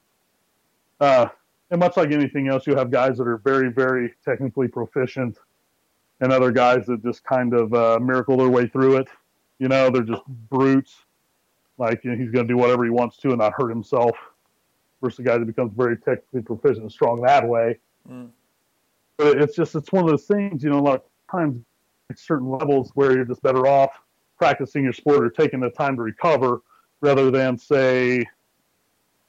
[1.00, 1.28] Uh,
[1.70, 5.38] and much like anything else, you have guys that are very, very technically proficient,
[6.20, 9.08] and other guys that just kind of uh, miracle their way through it.
[9.58, 10.94] You know, they're just brutes.
[11.78, 14.16] Like you know, he's going to do whatever he wants to and not hurt himself
[15.04, 17.78] versus a guy that becomes very technically proficient and strong that way.
[18.10, 18.30] Mm.
[19.18, 21.62] But it's just it's one of those things, you know, a lot of times
[22.10, 23.90] at certain levels where you're just better off
[24.38, 26.62] practicing your sport or taking the time to recover
[27.00, 28.24] rather than say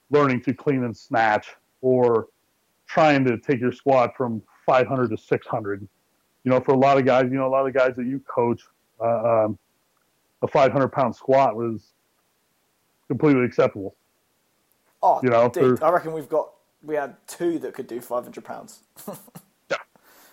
[0.09, 1.49] learning to clean and snatch
[1.81, 2.27] or
[2.87, 5.87] trying to take your squat from 500 to 600.
[6.43, 8.19] You know, for a lot of guys, you know, a lot of guys that you
[8.27, 8.61] coach,
[8.99, 9.59] uh, um,
[10.41, 11.93] a 500 pound squat was
[13.07, 13.95] completely acceptable.
[15.07, 16.49] Oh, you know, dude, I reckon we've got
[16.81, 18.79] we had two that could do 500 pounds.
[19.69, 19.77] yeah,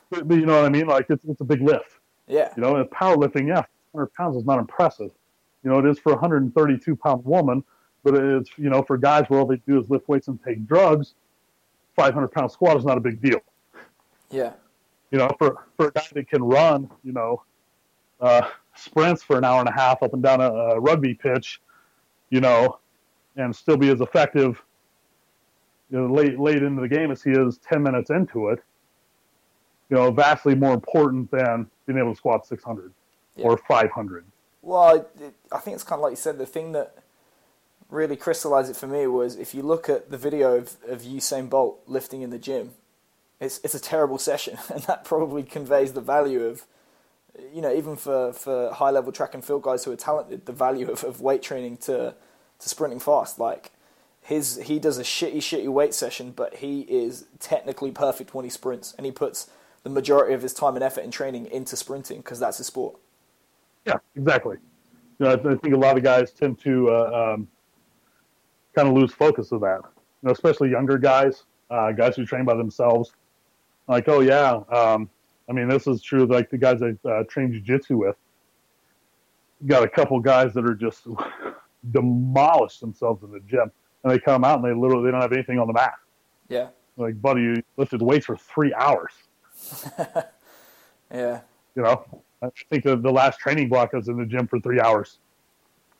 [0.08, 0.86] but, but, you know what I mean?
[0.86, 1.98] Like it's it's a big lift.
[2.26, 2.54] Yeah.
[2.56, 5.10] You know, in powerlifting, yeah, 100 pounds is not impressive.
[5.62, 7.62] You know, it is for a 132 pound woman,
[8.02, 10.66] but it's you know for guys where all they do is lift weights and take
[10.66, 11.12] drugs.
[11.94, 13.40] 500 pound squat is not a big deal.
[14.30, 14.54] Yeah.
[15.10, 17.42] You know, for for a guy that can run, you know,
[18.22, 21.60] uh, sprints for an hour and a half up and down a, a rugby pitch,
[22.30, 22.78] you know,
[23.36, 24.62] and still be as effective
[25.92, 28.62] you know, late late into the game as he is 10 minutes into it,
[29.90, 32.92] you know, vastly more important than being able to squat 600
[33.36, 33.44] yeah.
[33.44, 34.24] or 500.
[34.62, 35.06] Well,
[35.52, 36.38] I think it's kind of like you said.
[36.38, 36.96] The thing that
[37.90, 41.50] really crystallized it for me was if you look at the video of, of Usain
[41.50, 42.70] Bolt lifting in the gym,
[43.38, 46.64] it's it's a terrible session, and that probably conveys the value of,
[47.52, 50.52] you know, even for, for high level track and field guys who are talented, the
[50.52, 52.14] value of, of weight training to
[52.62, 53.38] to sprinting fast.
[53.38, 53.70] Like
[54.20, 58.50] his he does a shitty shitty weight session, but he is technically perfect when he
[58.50, 59.50] sprints, and he puts
[59.82, 62.96] the majority of his time and effort in training into sprinting because that's his sport.
[63.84, 64.56] Yeah, exactly.
[65.18, 67.48] You know, I, think a lot of guys tend to uh, um,
[68.74, 69.80] kind of lose focus of that.
[69.82, 73.12] You know, especially younger guys, uh, guys who train by themselves.
[73.88, 75.10] Like, oh yeah, um,
[75.48, 76.26] I mean, this is true.
[76.26, 78.16] Like the guys I uh, train jujitsu with,
[79.66, 81.06] got a couple guys that are just
[81.90, 83.70] demolish themselves in the gym,
[84.04, 85.94] and they come out and they literally they don't have anything on the mat.
[86.48, 86.68] Yeah.
[86.96, 89.12] Like, buddy, you lifted weights for three hours.
[91.12, 91.40] yeah.
[91.74, 94.60] You know, I think the, the last training block I was in the gym for
[94.60, 95.18] three hours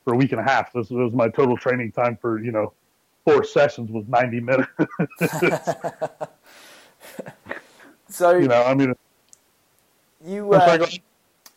[0.05, 0.73] for a week and a half.
[0.73, 2.73] This was my total training time for, you know,
[3.25, 4.71] four sessions was 90 minutes.
[8.09, 8.95] so, you know, I mean,
[10.25, 10.87] you, uh,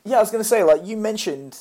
[0.04, 1.58] yeah, I was going to say, like, you mentioned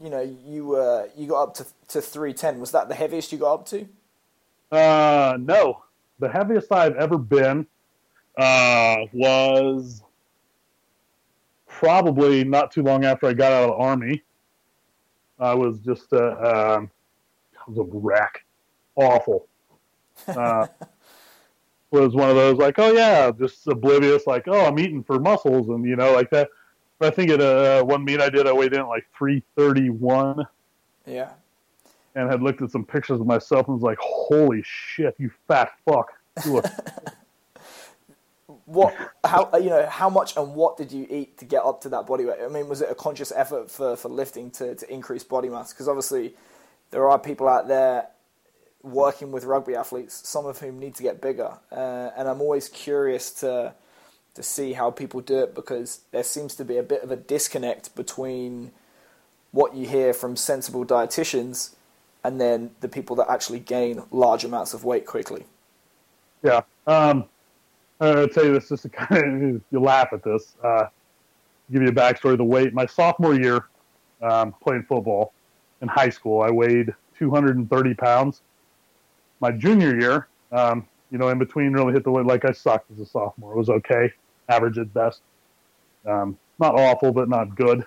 [0.00, 2.60] you know, you uh, you got up to to three ten.
[2.60, 3.86] Was that the heaviest you got up to?
[4.70, 5.82] Uh, no.
[6.18, 7.66] The heaviest I've ever been
[8.38, 10.02] uh, was
[11.66, 14.22] probably not too long after I got out of the army.
[15.38, 16.90] I was just uh, um,
[17.54, 18.44] I was a wreck,
[18.96, 19.46] awful.
[20.28, 20.66] uh,
[21.90, 25.68] was one of those like, oh yeah, just oblivious, like, oh, I'm eating for muscles,
[25.68, 26.48] and you know, like that.
[27.00, 30.46] I think at uh, one meet I did, I weighed in at like 331.
[31.06, 31.30] Yeah.
[32.14, 35.72] And had looked at some pictures of myself and was like, holy shit, you fat
[35.84, 36.12] fuck.
[36.44, 36.66] You look
[38.66, 38.94] what
[39.24, 42.04] how you know how much and what did you eat to get up to that
[42.04, 45.22] body weight i mean was it a conscious effort for, for lifting to, to increase
[45.22, 46.34] body mass because obviously
[46.90, 48.08] there are people out there
[48.82, 52.68] working with rugby athletes some of whom need to get bigger uh, and i'm always
[52.68, 53.72] curious to
[54.36, 57.16] to see how people do it because there seems to be a bit of a
[57.16, 58.70] disconnect between
[59.50, 61.74] what you hear from sensible dietitians
[62.22, 65.44] and then the people that actually gain large amounts of weight quickly
[66.42, 67.24] yeah um
[68.00, 70.56] I'll tell you this just to kind of you laugh at this.
[70.62, 70.86] Uh,
[71.72, 72.72] give you a backstory of the weight.
[72.72, 73.66] My sophomore year,
[74.22, 75.32] um, playing football
[75.82, 78.42] in high school, I weighed 230 pounds.
[79.40, 82.90] My junior year, um, you know, in between, really hit the weight like I sucked
[82.90, 83.52] as a sophomore.
[83.52, 84.12] It was okay,
[84.48, 85.22] average at best.
[86.06, 87.84] Um, not awful, but not good.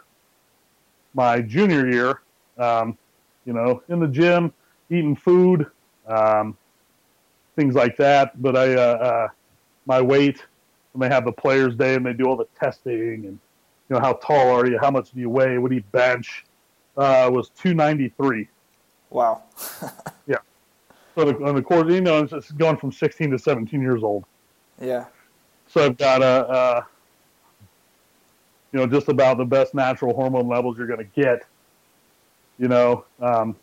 [1.14, 2.22] My junior year,
[2.58, 2.98] um,
[3.46, 4.54] you know, in the gym,
[4.90, 5.66] eating food,
[6.08, 6.58] um,
[7.56, 8.42] things like that.
[8.42, 9.28] But I, uh, uh,
[9.86, 10.46] my weight
[10.94, 13.40] when they have the players day and they do all the testing and
[13.90, 16.46] you know how tall are you, how much do you weigh, what do you bench,
[16.98, 18.48] uh, was 293.
[19.10, 19.44] Wow.
[20.28, 20.38] yeah.
[21.16, 24.26] So the, on the course, you know, it's going from 16 to 17 years old.
[24.80, 25.06] Yeah.
[25.70, 26.84] So I've got a, uh,
[28.72, 31.44] you know, just about the best natural hormone levels you're going to get.
[32.58, 33.56] You know, um,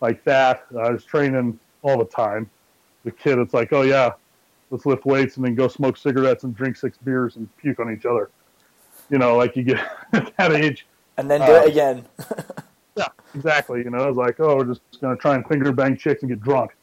[0.00, 0.66] like that.
[0.78, 2.50] I was training all the time.
[3.04, 4.12] The kid, it's like, oh yeah,
[4.70, 7.92] let's lift weights and then go smoke cigarettes and drink six beers and puke on
[7.92, 8.30] each other.
[9.10, 9.78] You know, like you get
[10.12, 10.86] at that age.
[11.18, 12.06] And then do uh, it again.
[12.96, 13.80] yeah, exactly.
[13.80, 16.22] You know, I was like, oh, we're just going to try and finger bang chicks
[16.22, 16.74] and get drunk.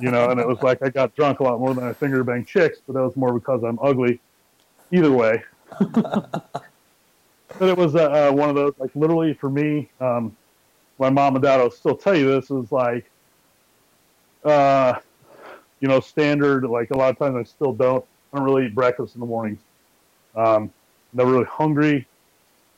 [0.00, 2.22] You know, and it was like I got drunk a lot more than I finger
[2.24, 4.20] bang chicks, but that was more because I'm ugly.
[4.92, 5.42] Either way.
[5.78, 6.62] but
[7.60, 10.36] it was uh, uh, one of those, like, literally for me, um,
[10.98, 13.10] my mom and dad will still tell you this is like,
[14.44, 14.94] uh,
[15.80, 16.64] you know, standard.
[16.64, 18.04] Like a lot of times, I still don't.
[18.32, 19.60] I don't really eat breakfast in the mornings.
[20.36, 20.72] Um,
[21.12, 22.06] never really hungry.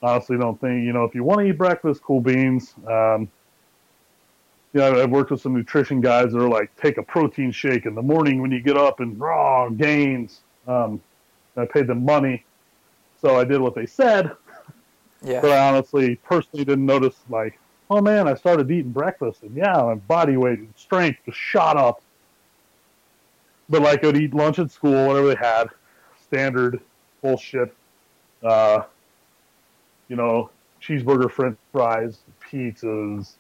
[0.02, 2.74] Honestly, don't think you know if you want to eat breakfast, cool beans.
[2.86, 3.28] Um,
[4.72, 7.86] you know, I've worked with some nutrition guys that are like, take a protein shake
[7.86, 10.40] in the morning when you get up and raw gains.
[10.66, 11.00] Um,
[11.56, 12.44] I paid them money,
[13.20, 14.32] so I did what they said.
[15.22, 15.40] Yeah.
[15.40, 17.58] But I honestly, personally, didn't notice like,
[17.90, 21.76] oh man, I started eating breakfast, and yeah, my body weight and strength just shot
[21.76, 22.02] up
[23.72, 25.68] but like I'd eat lunch at school, whatever they had,
[26.22, 26.80] standard
[27.22, 27.74] bullshit.
[28.42, 28.82] Uh,
[30.08, 30.50] you know,
[30.80, 33.36] cheeseburger, French fries, pizzas,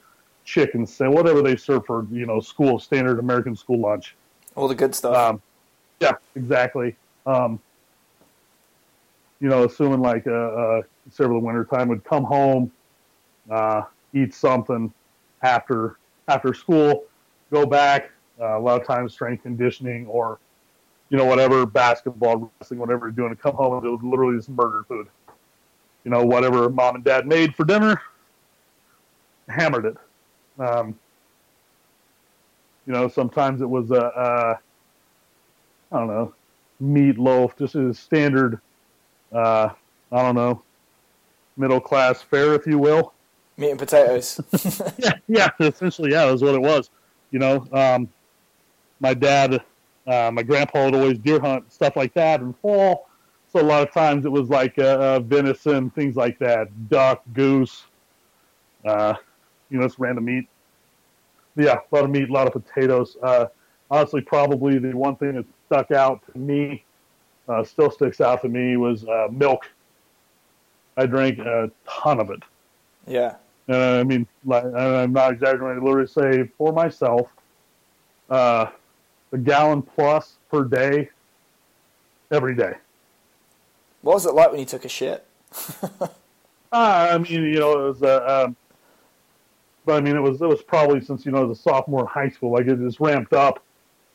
[0.52, 4.14] chicken, say whatever they serve for you know school standard American school lunch.
[4.54, 5.16] All the good stuff.
[5.16, 5.42] Um,
[6.00, 6.94] yeah, exactly.
[7.24, 7.58] Um,
[9.40, 12.70] you know, assuming like uh, uh, several the winter time would come home,
[13.50, 13.82] uh,
[14.12, 14.92] eat something
[15.42, 15.96] after
[16.28, 17.04] after school,
[17.50, 20.38] go back, uh, a lot of times strength conditioning or
[21.08, 24.48] you know whatever basketball wrestling whatever you're doing to come home and was literally just
[24.48, 25.06] murder food
[26.04, 28.00] you know whatever mom and dad made for dinner
[29.48, 29.96] hammered it
[30.58, 30.98] um,
[32.86, 34.60] you know sometimes it was a, a
[35.94, 36.34] I don't know
[36.82, 38.60] meatloaf just a standard
[39.32, 39.70] uh,
[40.10, 40.62] I don't know
[41.56, 43.12] middle class fare if you will
[43.56, 44.40] meat and potatoes
[44.98, 46.90] yeah yeah essentially yeah that's what it was
[47.30, 48.08] you know um,
[49.02, 49.62] my dad,
[50.06, 53.08] uh, my grandpa would always deer hunt stuff like that in fall.
[53.52, 54.82] So a lot of times it was like uh,
[55.16, 57.84] uh, venison, things like that, duck, goose,
[58.86, 59.14] uh,
[59.72, 60.48] you know, it's random meat.
[61.56, 63.16] But yeah, a lot of meat, a lot of potatoes.
[63.22, 63.46] Uh,
[63.90, 66.84] honestly, probably the one thing that stuck out to me,
[67.48, 69.68] uh, still sticks out to me, was uh, milk.
[70.96, 72.42] I drank a ton of it.
[73.06, 73.36] Yeah.
[73.68, 75.82] Uh, I mean, like, I'm not exaggerating.
[75.82, 77.28] I literally say for myself,
[78.28, 78.66] uh,
[79.32, 81.08] a gallon plus per day
[82.30, 82.74] every day.
[84.02, 85.26] What was it like when you took a shit?
[86.00, 86.08] uh,
[86.72, 88.56] I mean, you know, it was, uh, um,
[89.84, 92.06] but I mean, it was it was probably since you know as a sophomore in
[92.06, 93.62] high school, like it just ramped up,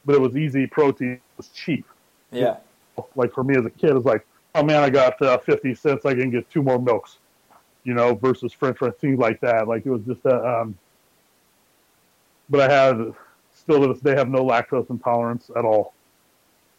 [0.06, 1.86] but it was easy protein, it was cheap.
[2.32, 2.58] Yeah.
[3.16, 6.06] Like for me as a kid, it's like, oh man, I got uh, fifty cents,
[6.06, 7.18] I can get two more milks,
[7.84, 9.68] you know, versus French fries, things like that.
[9.68, 10.78] Like it was just a, uh, um,
[12.50, 13.14] but I had
[13.54, 15.94] still to this day have no lactose intolerance at all.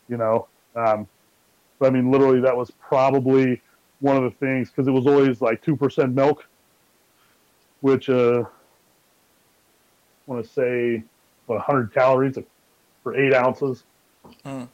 [0.08, 1.06] You know, um,
[1.78, 3.60] but I mean, literally, that was probably
[4.00, 6.46] one of the things because it was always like two percent milk,
[7.82, 8.44] which uh,
[10.28, 11.02] want to say
[11.46, 12.38] what 100 calories,
[13.02, 13.84] for eight ounces.
[14.44, 14.68] Mm.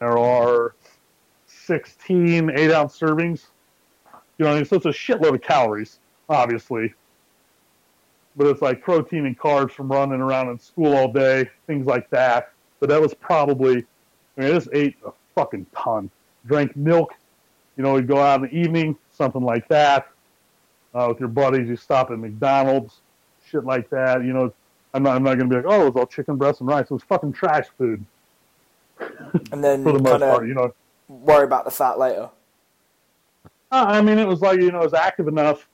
[0.00, 0.74] There are
[1.46, 3.46] 16 eight ounce servings.
[4.38, 6.92] You know, so it's a shitload of calories, obviously.
[8.36, 12.10] But it's like protein and carbs from running around in school all day, things like
[12.10, 12.52] that.
[12.80, 13.86] But that was probably,
[14.36, 16.10] I mean, I just ate a fucking ton.
[16.46, 17.14] Drank milk,
[17.76, 20.08] you know, we'd go out in the evening, something like that.
[20.94, 23.00] Uh, with your buddies, you stop at McDonald's,
[23.50, 24.24] shit like that.
[24.24, 24.52] You know,
[24.94, 26.68] I'm not, I'm not going to be like, oh, it was all chicken breast and
[26.68, 26.84] rice.
[26.84, 28.04] It was fucking trash food.
[29.52, 30.72] And then for the most part, you know.
[31.08, 32.30] worry about the fat later.
[33.70, 35.68] Uh, I mean, it was like you know, it was active enough,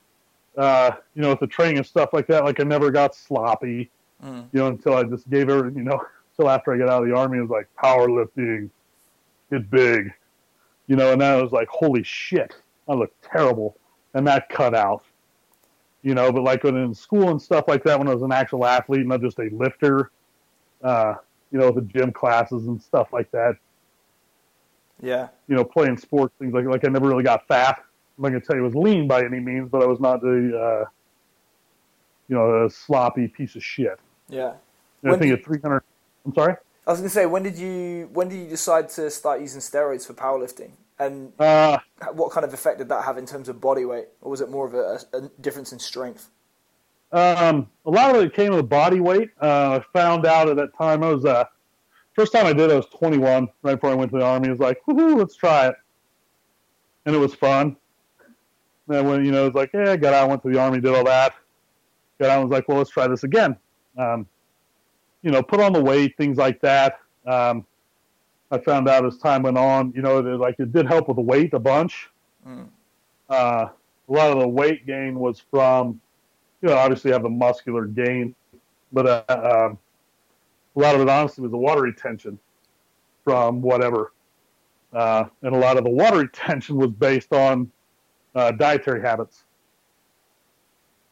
[0.56, 2.44] uh, you know, with the training and stuff like that.
[2.44, 3.90] Like I never got sloppy,
[4.24, 4.46] Mm.
[4.52, 6.00] you know, until I just gave everything, you know,
[6.38, 8.70] until after I got out of the army, it was like powerlifting,
[9.50, 10.12] get big,
[10.86, 12.54] you know, and then it was like, holy shit,
[12.88, 13.76] I look terrible,
[14.14, 15.04] and that cut out,
[16.02, 16.32] you know.
[16.32, 19.06] But like when in school and stuff like that, when I was an actual athlete,
[19.06, 20.10] not just a lifter,
[20.82, 21.14] uh,
[21.50, 23.54] you know, the gym classes and stuff like that,
[25.00, 25.28] Yeah.
[25.48, 27.78] you know, playing sports, things like like I never really got fat.
[28.18, 30.20] I'm not gonna tell you I was lean by any means, but I was not
[30.20, 30.28] the
[30.58, 30.88] uh,
[32.28, 33.98] you know a sloppy piece of shit.
[34.28, 34.54] Yeah.
[35.04, 35.82] I think at 300.
[36.24, 36.54] I'm sorry.
[36.86, 40.06] I was gonna say, when did you when did you decide to start using steroids
[40.06, 40.72] for powerlifting,
[41.06, 41.78] and Uh,
[42.12, 44.50] what kind of effect did that have in terms of body weight, or was it
[44.50, 46.30] more of a, a difference in strength?
[47.12, 49.30] um, a lot of it came with body weight.
[49.40, 51.44] Uh, I found out at that time I was uh,
[52.14, 52.70] first time I did.
[52.70, 54.48] it, I was 21, right before I went to the army.
[54.48, 55.74] I was like, woohoo, let's try it,
[57.04, 57.76] and it was fun.
[58.88, 60.80] Then when you know, it was like, yeah, I got out, went to the army,
[60.80, 61.34] did all that.
[62.18, 63.56] Got out, and was like, well, let's try this again.
[63.98, 64.26] Um,
[65.22, 66.98] you know, put on the weight, things like that.
[67.26, 67.66] Um,
[68.52, 71.16] I found out as time went on, you know, that like it did help with
[71.16, 72.10] the weight a bunch.
[72.46, 72.68] Mm.
[73.30, 73.68] Uh,
[74.08, 75.98] a lot of the weight gain was from,
[76.60, 78.34] you know, obviously have a muscular gain,
[78.92, 79.78] but uh, um,
[80.76, 82.38] a lot of it honestly was the water retention
[83.24, 84.12] from whatever,
[84.92, 87.70] uh, and a lot of the water retention was based on
[88.34, 89.44] uh, dietary habits.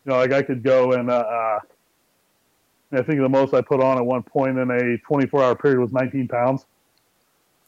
[0.04, 1.58] You know, like I could go and uh, uh,
[2.92, 5.80] I think the most I put on at one point in a 24 hour period
[5.80, 6.66] was 19 pounds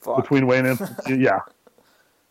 [0.03, 0.22] Fuck.
[0.22, 0.78] between Wayne and
[1.20, 1.40] yeah.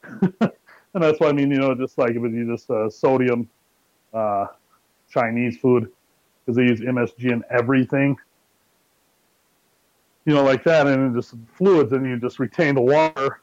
[0.42, 0.52] and
[0.94, 3.50] that's why I mean, you know, just like if you just uh, sodium
[4.14, 4.48] uh,
[5.10, 5.92] Chinese food
[6.46, 8.18] because they use MSG in everything.
[10.26, 13.42] You know, like that, and just fluids, and you just retain the water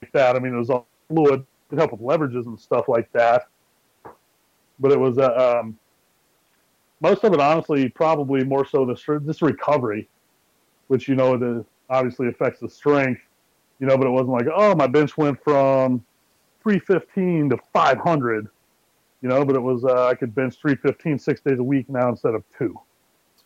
[0.00, 0.36] like that.
[0.36, 1.44] I mean, it was all fluid.
[1.72, 3.48] It helped with leverages and stuff like that.
[4.78, 5.76] But it was uh, um,
[7.00, 10.08] most of it, honestly, probably more so the str- just recovery,
[10.86, 13.20] which you know, the obviously affects the strength
[13.80, 16.04] you know, but it wasn't like, oh, my bench went from
[16.62, 18.48] 315 to 500,
[19.22, 22.08] you know, but it was, uh, I could bench 315 six days a week now
[22.08, 22.78] instead of two.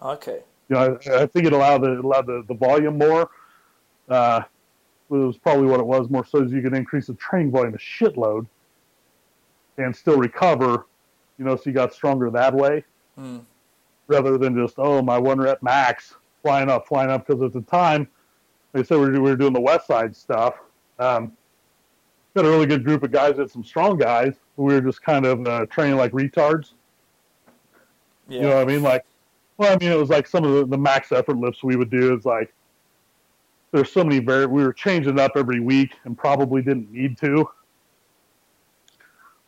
[0.00, 0.40] Okay.
[0.68, 3.30] You know, I, I think it allowed the, it allowed the, the volume more.
[4.08, 4.42] Uh,
[5.10, 7.74] it was probably what it was more so as you could increase the training volume
[7.74, 8.46] a shitload
[9.78, 10.86] and still recover,
[11.38, 12.84] you know, so you got stronger that way
[13.18, 13.44] Mm.
[14.06, 17.26] rather than just, oh, my one rep max flying up, flying up.
[17.26, 18.08] Because at the time,
[18.72, 20.54] like I said, we were, we were doing the Westside stuff.
[20.98, 21.32] Um,
[22.34, 24.34] got a really good group of guys, had some strong guys.
[24.56, 26.72] We were just kind of uh, training like retards.
[28.28, 28.36] Yeah.
[28.36, 28.82] You know what I mean?
[28.82, 29.04] Like,
[29.58, 31.90] well, I mean, it was like some of the, the max effort lifts we would
[31.90, 32.14] do.
[32.14, 32.52] It's like
[33.72, 37.48] there's so many very we were changing up every week and probably didn't need to.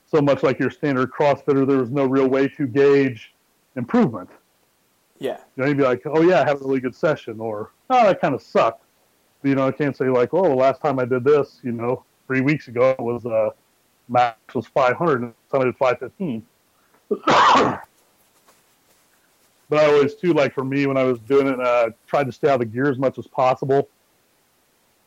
[0.07, 3.35] So much like your standard CrossFitter, there was no real way to gauge
[3.77, 4.29] improvement.
[5.19, 5.39] yeah.
[5.57, 8.07] You know, you'd be like, oh yeah, I had a really good session, or oh,
[8.07, 8.84] that kind of sucked.
[9.45, 12.03] You know, I can't say like, oh, the last time I did this, you know,
[12.27, 13.51] three weeks ago it was uh,
[14.09, 16.47] max was 500, and time I did 515.
[19.69, 22.33] but I always too like for me when I was doing it, uh, tried to
[22.33, 23.89] stay out of the gear as much as possible.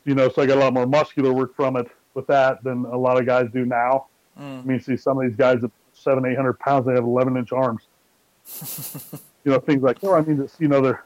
[0.05, 2.85] You know, so I got a lot more muscular work from it with that than
[2.85, 4.05] a lot of guys do now.
[4.37, 4.65] I Mm.
[4.65, 7.51] mean, see some of these guys at seven, eight hundred pounds, they have eleven inch
[7.51, 7.87] arms.
[9.43, 11.03] you know, things like, oh, I mean, just, you know, they're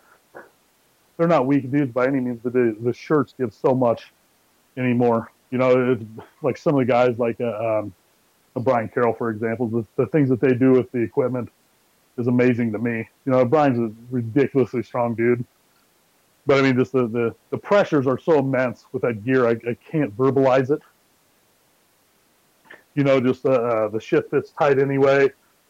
[1.17, 4.11] they're not weak dudes by any means, but the, the shirts give so much
[4.77, 5.31] anymore.
[5.51, 6.03] You know, it's
[6.41, 7.93] like some of the guys, like uh, um,
[8.63, 11.49] Brian Carroll, for example, the, the things that they do with the equipment
[12.17, 13.07] is amazing to me.
[13.25, 15.45] You know, Brian's a ridiculously strong dude,
[16.45, 19.51] but I mean, just the the, the pressures are so immense with that gear, I,
[19.51, 20.81] I can't verbalize it.
[22.95, 25.29] You know, just the uh, the shit fits tight anyway,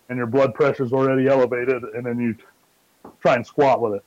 [0.10, 2.36] and your blood pressure's already elevated, and then you
[3.22, 4.04] try and squat with it.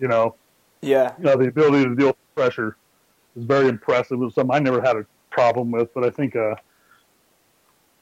[0.00, 0.34] You know,
[0.82, 1.12] Yeah.
[1.18, 2.76] you know, the ability to deal with pressure
[3.36, 4.20] is very impressive.
[4.20, 6.56] It was something I never had a problem with, but I think, uh,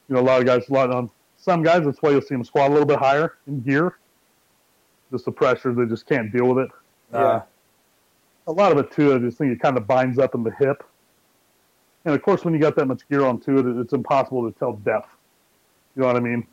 [0.08, 2.34] you know, a lot of guys, a lot on some guys, that's why you'll see
[2.34, 3.96] them squat a little bit higher in gear.
[5.10, 5.72] just the pressure.
[5.72, 6.70] They just can't deal with it.
[7.14, 7.18] Yeah.
[7.18, 7.42] Uh,
[8.46, 10.50] a lot of it too, I just think it kind of binds up in the
[10.58, 10.84] hip.
[12.04, 14.74] And of course, when you got that much gear onto it, it's impossible to tell
[14.74, 15.08] depth.
[15.96, 16.46] You know what I mean?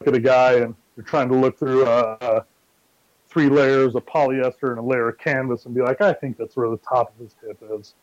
[0.00, 2.40] Look at a guy and you're trying to look through uh, uh,
[3.34, 6.56] three layers of polyester and a layer of canvas and be like, I think that's
[6.56, 7.94] where the top of his hip is.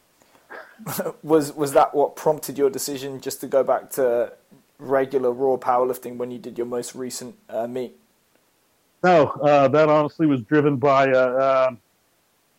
[1.24, 4.34] was was that what prompted your decision just to go back to
[4.78, 7.98] regular raw powerlifting when you did your most recent uh, meet?
[9.04, 11.80] No, uh, that honestly was driven by uh, um,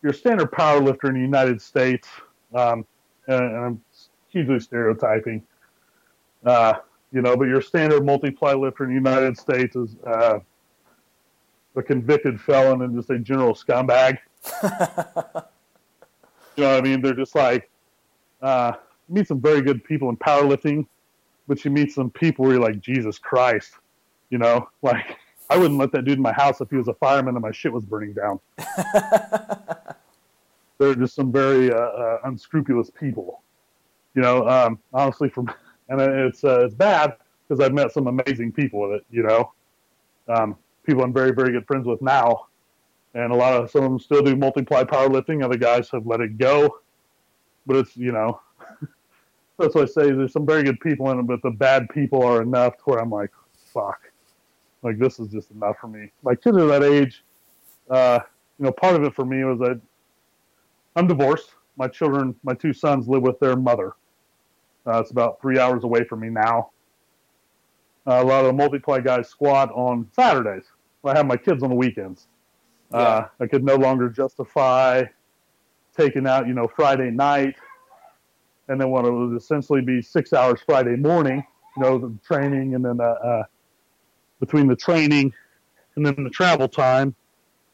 [0.01, 2.07] your standard powerlifter in the United States,
[2.55, 2.85] um,
[3.27, 3.81] and, and I'm
[4.29, 5.43] hugely stereotyping,
[6.43, 6.73] uh,
[7.11, 9.95] you know, but your standard multiply lifter in the United States is
[11.75, 14.17] a convicted felon and just a general scumbag.
[14.63, 14.69] you
[16.63, 17.01] know what I mean?
[17.01, 17.69] They're just like,
[18.41, 18.73] uh,
[19.07, 20.85] you meet some very good people in powerlifting,
[21.47, 23.73] but you meet some people where you're like, Jesus Christ,
[24.29, 25.17] you know, like
[25.49, 27.51] I wouldn't let that dude in my house if he was a fireman and my
[27.51, 28.39] shit was burning down.
[30.77, 33.41] They're just some very uh, uh, unscrupulous people,
[34.15, 34.47] you know.
[34.47, 35.51] Um, honestly, from
[35.89, 37.15] and it's uh, it's bad
[37.47, 39.51] because I've met some amazing people with it, you know.
[40.27, 42.47] Um, people I'm very very good friends with now,
[43.13, 45.43] and a lot of some of them still do multiply powerlifting.
[45.43, 46.79] Other guys have let it go,
[47.65, 48.41] but it's you know.
[49.59, 50.11] that's what I say.
[50.11, 52.99] There's some very good people in it, but the bad people are enough to where
[52.99, 53.31] I'm like,
[53.73, 53.99] fuck
[54.83, 56.11] like this is just enough for me.
[56.21, 57.23] My kids are that age.
[57.89, 58.19] Uh,
[58.59, 59.81] you know, part of it for me was that
[60.95, 61.55] I'm divorced.
[61.77, 63.93] My children, my two sons, live with their mother.
[64.85, 66.71] Uh, it's about three hours away from me now.
[68.05, 70.65] Uh, a lot of the multiply guys squat on Saturdays.
[71.05, 72.27] I have my kids on the weekends.
[72.91, 72.97] Yeah.
[72.97, 75.03] Uh, I could no longer justify
[75.95, 77.55] taking out, you know, Friday night,
[78.67, 81.43] and then what it would essentially be six hours Friday morning,
[81.75, 83.43] you know, the training, and then uh, uh
[84.39, 85.33] between the training
[85.95, 87.15] and then the travel time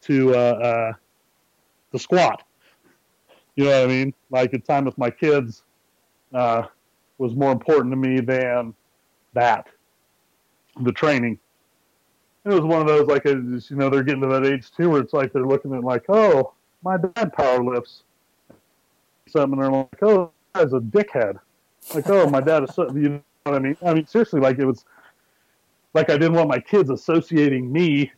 [0.02, 0.92] to uh, uh,
[1.92, 2.44] the squat.
[3.56, 4.14] You know what I mean?
[4.30, 5.64] Like the time with my kids
[6.32, 6.64] uh,
[7.18, 8.74] was more important to me than
[9.34, 9.66] that,
[10.82, 11.38] the training.
[12.44, 15.02] It was one of those like, you know, they're getting to that age too, where
[15.02, 18.04] it's like they're looking at like, oh, my dad power lifts
[19.28, 21.38] something, and they're like, oh, that's a dickhead.
[21.94, 23.76] Like, oh, my dad is, so, you know what I mean?
[23.82, 24.84] I mean, seriously, like it was
[25.94, 28.10] like I didn't want my kids associating me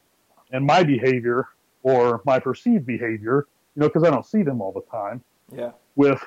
[0.53, 1.49] and my behavior
[1.83, 5.23] or my perceived behavior, you know, because I don't see them all the time.
[5.55, 5.73] Yeah.
[5.97, 6.23] With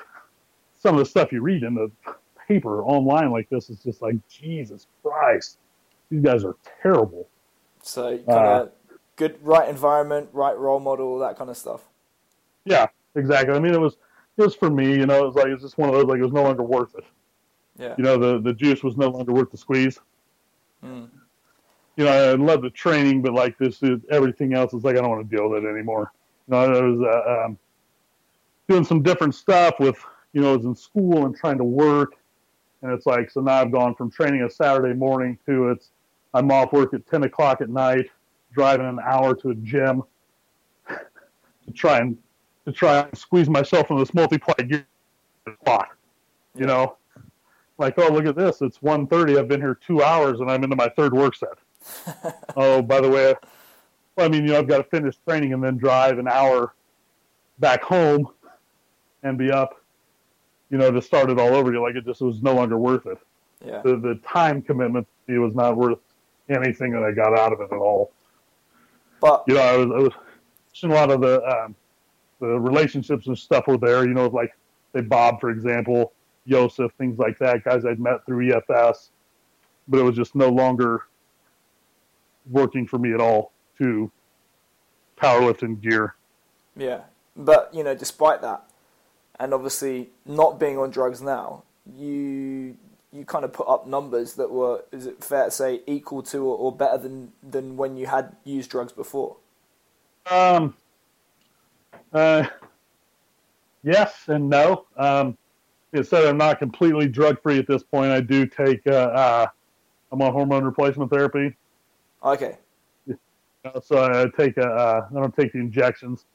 [0.78, 1.90] some of the stuff you read in the
[2.46, 5.58] paper online like this, is just like Jesus Christ,
[6.10, 7.28] these guys are terrible.
[7.86, 8.70] So kind of uh,
[9.16, 11.82] good, right environment, right role model, all that kind of stuff.
[12.64, 13.54] Yeah, exactly.
[13.54, 13.96] I mean, it was
[14.36, 16.18] it was for me, you know, it was like it's just one of those like
[16.18, 17.04] it was no longer worth it.
[17.78, 17.94] Yeah.
[17.96, 19.98] You know, the the juice was no longer worth the squeeze.
[20.84, 21.08] Mm
[21.96, 25.00] you know, I love the training, but like this, is, everything else is like I
[25.00, 26.12] don't want to deal with it anymore.
[26.46, 27.58] You know, I was uh, um,
[28.68, 29.96] doing some different stuff with,
[30.32, 32.16] you know, I was in school and trying to work,
[32.82, 35.90] and it's like so now I've gone from training a Saturday morning to it's
[36.36, 38.10] I'm off work at ten o'clock at night,
[38.52, 40.02] driving an hour to a gym
[40.88, 42.18] to try and
[42.66, 44.86] to try and squeeze myself in this multiply gear
[45.62, 45.88] spot.
[46.54, 46.98] You know,
[47.78, 50.76] like oh look at this, it's 1.30, I've been here two hours and I'm into
[50.76, 52.34] my third work set.
[52.56, 53.34] oh, by the way,
[54.18, 56.74] I mean, you know, I've got to finish training and then drive an hour
[57.58, 58.28] back home
[59.22, 59.80] and be up,
[60.70, 61.82] you know, to start it all over again.
[61.82, 63.18] Like it just was no longer worth it.
[63.64, 63.80] Yeah.
[63.82, 65.98] The, the time commitment it was not worth
[66.48, 68.12] anything that I got out of it at all.
[69.20, 70.12] But you know, I was, I was
[70.82, 71.74] a lot of the um,
[72.40, 74.06] the relationships and stuff were there.
[74.06, 74.56] You know, like
[74.94, 76.12] say Bob, for example,
[76.46, 79.10] Joseph, things like that, guys I'd met through EFS,
[79.88, 81.06] but it was just no longer
[82.50, 84.10] working for me at all to
[85.16, 86.14] powerlifting gear.
[86.76, 87.00] Yeah,
[87.36, 88.64] but you know, despite that,
[89.40, 91.62] and obviously not being on drugs now,
[91.96, 92.76] you
[93.16, 96.38] you kind of put up numbers that were, is it fair to say, equal to
[96.38, 99.36] or, or better than than when you had used drugs before?
[100.30, 100.74] Um.
[102.12, 102.46] Uh.
[103.82, 104.86] Yes and no.
[104.96, 105.38] Um,
[105.92, 108.10] instead, I'm not completely drug free at this point.
[108.10, 108.86] I do take.
[108.86, 109.46] Uh, uh,
[110.12, 111.56] I'm on hormone replacement therapy.
[112.22, 112.56] Okay.
[113.82, 116.26] So I take a, uh, I don't take the injections.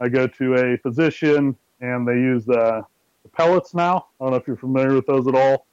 [0.00, 2.82] I go to a physician, and they use the,
[3.22, 4.06] the pellets now.
[4.20, 5.66] I don't know if you're familiar with those at all.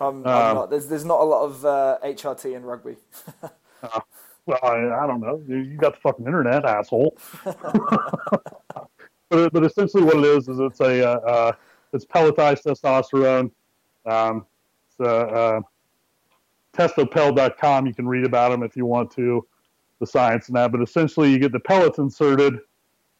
[0.00, 0.70] I'm, I'm um, not.
[0.70, 2.96] There's there's not a lot of uh, HRT in rugby.
[3.82, 4.00] uh,
[4.46, 5.42] well, I, I, don't know.
[5.46, 7.16] You got the fucking internet, asshole.
[7.44, 11.52] but, but essentially, what it is is it's a uh, uh
[11.92, 13.50] it's pelletized testosterone.
[14.06, 14.46] Um,
[14.88, 15.60] it's a, uh,
[16.72, 17.86] testopel.com.
[17.86, 19.46] You can read about them if you want to.
[19.98, 20.72] the science and that.
[20.72, 22.58] But essentially, you get the pellets inserted,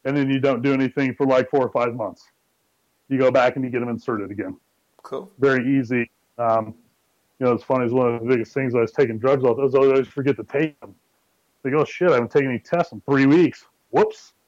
[0.05, 2.23] and then you don't do anything for like four or five months.
[3.07, 4.57] You go back and you get them inserted again.
[5.03, 5.29] Cool.
[5.37, 6.09] Very easy.
[6.37, 6.75] Um,
[7.39, 7.85] you know, it's funny.
[7.85, 8.75] It's one of the biggest things.
[8.75, 9.57] I was taking drugs off.
[9.57, 10.93] I was always forget to take them.
[11.63, 13.65] Like, oh shit, I haven't taken any tests in three weeks.
[13.89, 14.33] Whoops.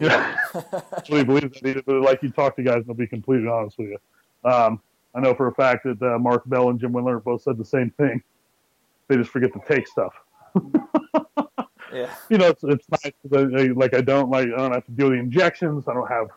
[0.00, 1.84] Yeah, I really believe that.
[1.84, 3.98] But like you talk to guys, and I'll be completely honest with you.
[4.48, 4.80] Um,
[5.12, 7.64] I know for a fact that uh, Mark Bell and Jim Wendler both said the
[7.64, 8.22] same thing.
[9.08, 10.14] They just forget to take stuff.
[11.92, 12.14] yeah.
[12.30, 13.74] You know, it's, it's nice.
[13.74, 15.88] Like I don't like I don't have to do the injections.
[15.88, 16.28] I don't have.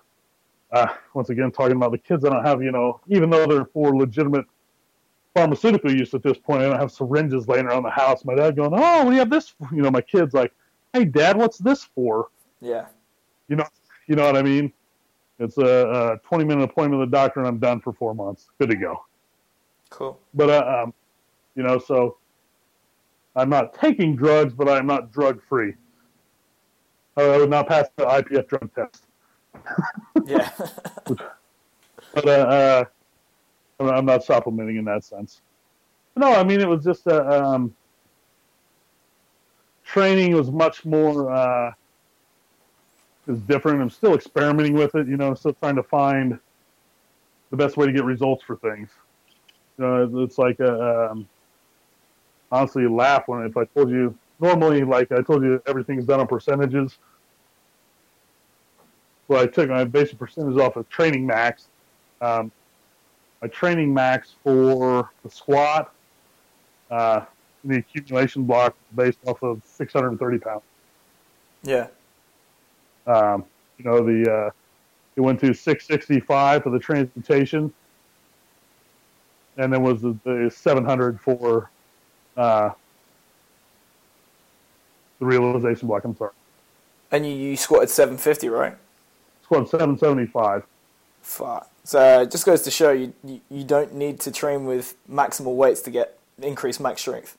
[0.72, 3.66] Uh, once again, talking about the kids, I don't have you know, even though they're
[3.66, 4.46] for legitimate
[5.34, 8.24] pharmaceutical use at this point, I don't have syringes laying around the house.
[8.26, 9.68] My dad going, "Oh, we have this." For?
[9.74, 10.54] You know, my kids like,
[10.94, 12.30] "Hey, Dad, what's this for?"
[12.62, 12.86] Yeah.
[13.48, 13.66] You know,
[14.08, 14.72] you know what I mean.
[15.40, 18.50] It's a, a 20 minute appointment with the doctor, and I'm done for four months.
[18.60, 19.04] Good to go.
[19.90, 20.20] Cool.
[20.34, 20.94] But uh, um,
[21.56, 22.18] you know, so
[23.36, 25.74] I'm not taking drugs, but I'm not drug free.
[27.18, 29.08] I would not pass the IPF drug test.
[30.26, 30.50] Yeah.
[31.06, 32.86] but uh,
[33.80, 35.42] uh, I'm not supplementing in that sense.
[36.16, 37.74] No, I mean it was just uh, um,
[39.84, 41.72] training was much more uh,
[43.28, 43.82] is different.
[43.82, 45.08] I'm still experimenting with it.
[45.08, 46.40] You know, still trying to find
[47.50, 48.90] the best way to get results for things.
[49.78, 51.28] You know, it's like a, um,
[52.52, 56.28] honestly laugh when if I told you normally like I told you everything's done on
[56.28, 56.98] percentages.
[59.28, 61.68] Well, I took my basic percentage off of training max.
[62.22, 62.52] Um,
[63.42, 65.94] my training max for the squat,
[66.90, 67.22] uh,
[67.64, 70.62] the accumulation block based off of 630 pounds.
[71.64, 71.88] Yeah.
[73.08, 73.46] Um,
[73.78, 74.50] you know, the uh,
[75.16, 77.74] it went to 665 for the transmutation,
[79.58, 81.70] and then was the, the 700 for
[82.38, 82.70] uh,
[85.20, 86.04] the realization block.
[86.06, 86.32] I'm sorry.
[87.12, 88.78] And you, you squatted 750, right?
[89.52, 90.64] Squatted 775.
[91.22, 91.70] Fuck.
[91.84, 95.58] So it just goes to show you, you, you don't need to train with maximal
[95.58, 97.38] weights to get increased max strength.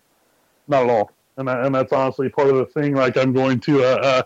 [0.68, 1.10] Not at all.
[1.38, 2.94] And, that, and that's honestly part of the thing.
[2.94, 4.22] Like I'm going to, uh,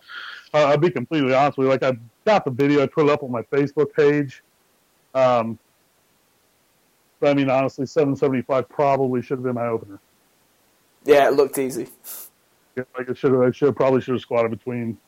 [0.53, 1.70] uh, I'll be completely honest with you.
[1.70, 4.43] Like I got the video, I put it up on my Facebook page.
[5.14, 5.57] Um,
[7.20, 10.01] but I mean, honestly, 775 probably should have been my opener.
[11.05, 11.87] Yeah, it looked easy.
[12.74, 13.43] Yeah, like it should have.
[13.43, 14.99] I should have, probably should have squatted between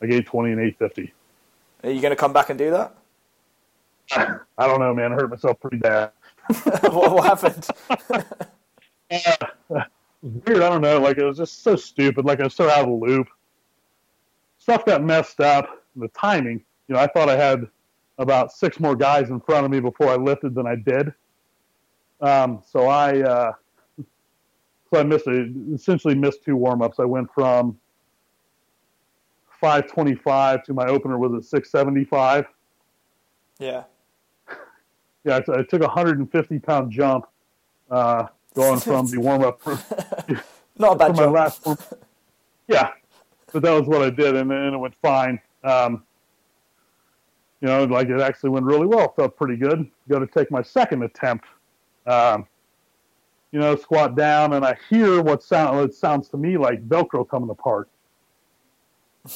[0.00, 1.12] like 820 and 850.
[1.82, 2.94] Are you going to come back and do that?
[4.12, 5.12] I don't know, man.
[5.12, 6.10] I hurt myself pretty bad.
[6.62, 7.66] what, what, happened?
[9.70, 9.84] uh,
[10.22, 10.62] weird.
[10.62, 10.98] I don't know.
[11.00, 12.24] Like it was just so stupid.
[12.24, 13.28] Like I was so out of the loop.
[14.58, 15.84] Stuff got messed up.
[15.96, 16.64] The timing.
[16.88, 17.68] You know, I thought I had
[18.18, 21.14] about six more guys in front of me before I lifted than I did.
[22.20, 23.52] Um, so I, uh,
[24.92, 26.98] so I missed a, essentially missed two warm ups.
[26.98, 27.78] I went from
[29.60, 32.46] 525 to my opener was at 675.
[33.58, 33.84] Yeah.
[35.22, 37.26] Yeah, I, I took a 150 pound jump
[37.90, 39.60] uh, going from the warm up.
[40.78, 41.34] Not a bad jump.
[41.34, 41.76] Last warm,
[42.68, 42.92] yeah,
[43.52, 45.38] but that was what I did, and, and it went fine.
[45.62, 46.04] Um,
[47.60, 49.12] you know, like it actually went really well.
[49.14, 49.86] Felt pretty good.
[50.08, 51.44] Got to take my second attempt.
[52.06, 52.46] Um,
[53.52, 57.28] you know, squat down, and I hear what sound it sounds to me like Velcro
[57.28, 57.90] coming apart.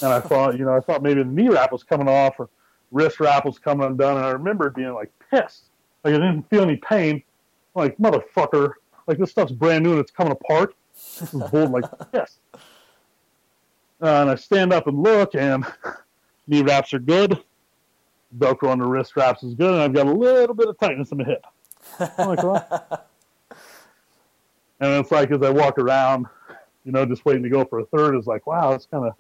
[0.01, 2.49] And I thought, you know, I thought maybe the knee wrap was coming off or
[2.91, 4.17] wrist wrap was coming undone.
[4.17, 5.65] And I remember being like pissed.
[6.03, 7.23] Like I didn't feel any pain.
[7.77, 8.73] I'm like motherfucker,
[9.07, 10.75] like this stuff's brand new and it's coming apart.
[10.95, 11.69] This is bull.
[11.69, 11.85] like
[12.15, 12.39] yes.
[14.01, 15.65] Uh, and I stand up and look, and
[16.47, 17.43] knee wraps are good.
[18.37, 21.13] Velcro on the wrist wraps is good, and I've got a little bit of tightness
[21.13, 21.47] in the hip.
[22.19, 23.07] I'm like, well.
[24.81, 26.27] and it's like as I walk around,
[26.85, 29.15] you know, just waiting to go for a third, is like, wow, it's kind of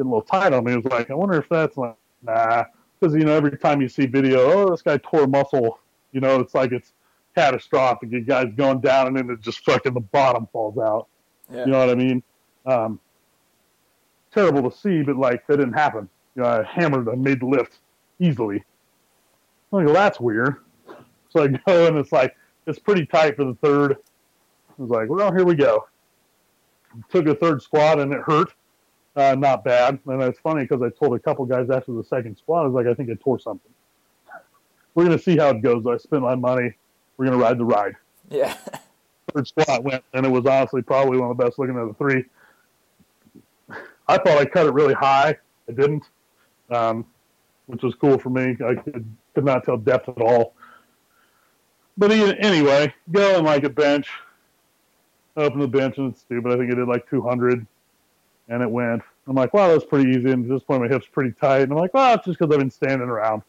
[0.00, 0.72] getting a little tight on me.
[0.72, 2.64] It was like, I wonder if that's like, nah,
[2.98, 5.78] because you know, every time you see video, oh, this guy tore muscle,
[6.12, 6.92] you know, it's like it's
[7.34, 8.10] catastrophic.
[8.10, 11.06] The guy's going down, and then it just fucking the bottom falls out.
[11.52, 11.66] Yeah.
[11.66, 12.22] You know what I mean?
[12.66, 13.00] Um,
[14.32, 16.08] terrible to see, but like that didn't happen.
[16.34, 17.78] You know, I hammered, I made the lift
[18.18, 18.64] easily.
[19.72, 20.56] I'm like, well, that's weird.
[21.30, 22.34] So I go and it's like
[22.66, 23.92] it's pretty tight for the third.
[23.92, 25.86] I was like, well, here we go.
[27.10, 28.52] Took a third squat and it hurt.
[29.16, 29.98] Uh, not bad.
[30.06, 32.74] And it's funny because I told a couple guys after the second squat, I was
[32.74, 33.72] like, I think I tore something.
[34.94, 35.86] We're gonna see how it goes.
[35.86, 36.74] I spent my money.
[37.16, 37.94] We're gonna ride the ride.
[38.28, 38.56] Yeah.
[39.34, 41.94] Third squat went, and it was honestly probably one of the best looking of the
[41.94, 42.24] three.
[44.08, 45.36] I thought I cut it really high.
[45.68, 46.04] I didn't,
[46.70, 47.06] um,
[47.66, 48.56] which was cool for me.
[48.64, 50.54] I could, could not tell depth at all.
[51.96, 54.08] But anyway, going like a bench,
[55.36, 56.50] open the bench and it's stupid.
[56.50, 57.66] I think I did like 200
[58.50, 59.02] and it went.
[59.26, 60.30] I'm like, wow, that's pretty easy.
[60.30, 61.62] And at this point, my hip's pretty tight.
[61.62, 63.42] And I'm like, well, it's just because I've been standing around.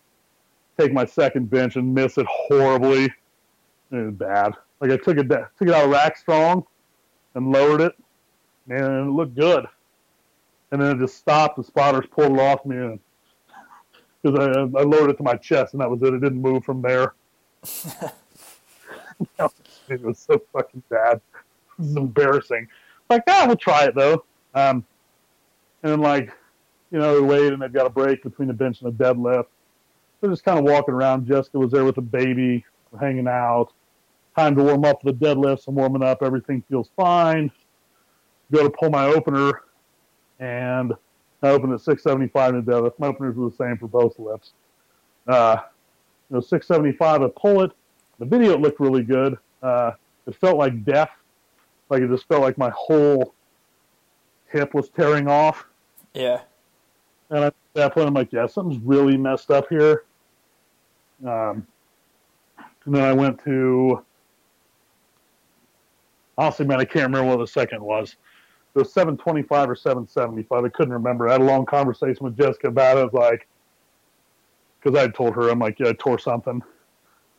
[0.80, 3.06] Take my second bench and miss it horribly.
[3.06, 4.53] It was bad.
[4.80, 6.65] Like I took it took it out of rack strong
[7.36, 7.94] and lowered it,
[8.69, 9.65] and it looked good.
[10.72, 11.57] And then it just stopped.
[11.57, 12.99] The spotters pulled it off me, and
[14.23, 16.14] because I, I lowered it to my chest, and that was it.
[16.14, 17.14] It didn't move from there.
[19.90, 21.22] it was so fucking bad.
[21.78, 22.68] This is embarrassing.
[23.10, 24.23] Like, ah, we'll try it though.
[24.53, 24.86] Um,
[25.84, 26.32] and then like,
[26.91, 29.48] you know, we wait and they've got a break between the bench and the deadlift.
[30.20, 31.26] They're just kind of walking around.
[31.26, 32.64] Jessica was there with the baby,
[32.99, 33.70] hanging out.
[34.36, 35.68] Time to warm up for the deadlifts.
[35.68, 36.22] I'm warming up.
[36.22, 37.52] Everything feels fine.
[38.52, 39.64] Go to pull my opener,
[40.40, 40.94] and
[41.41, 42.99] I opened at 675 in the deadlift.
[42.99, 44.52] My openers were the same for both lifts.
[45.28, 45.58] Uh,
[46.30, 47.72] you know, 675, I pull it.
[48.20, 49.38] The video looked really good.
[49.64, 49.91] Uh,
[50.28, 51.10] it felt like death.
[51.90, 53.34] Like it just felt like my whole
[54.48, 55.66] hip was tearing off.
[56.13, 56.41] Yeah.
[57.29, 60.03] And at that point, I'm like, yeah, something's really messed up here.
[61.25, 61.65] Um,
[62.85, 64.03] and then I went to,
[66.38, 68.15] honestly, man, I can't remember what the second was.
[68.73, 70.65] It was 725 or 775.
[70.65, 71.27] I couldn't remember.
[71.27, 73.01] I had a long conversation with Jessica about it.
[73.01, 73.47] I was like,
[74.79, 76.61] because I had told her, I'm like, yeah, I tore something.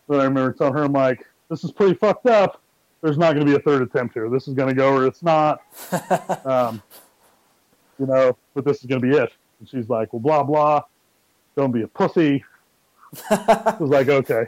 [0.08, 2.62] Then I remember telling her, I'm like, this is pretty fucked up.
[3.02, 4.28] There's not going to be a third attempt here.
[4.28, 5.60] This is going to go or it's not.
[6.46, 6.82] um,
[8.02, 9.32] you know, but this is going to be it.
[9.60, 10.82] And she's like, well, blah, blah.
[11.56, 12.44] Don't be a pussy.
[13.30, 14.46] I was like, okay.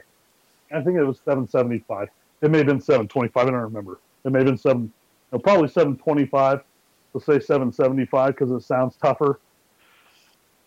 [0.74, 2.08] I think it was 775.
[2.42, 3.46] It may have been 725.
[3.46, 4.00] I don't remember.
[4.24, 4.92] It may have been seven,
[5.32, 6.62] no, probably 725.
[7.12, 9.38] Let's say 775 because it sounds tougher.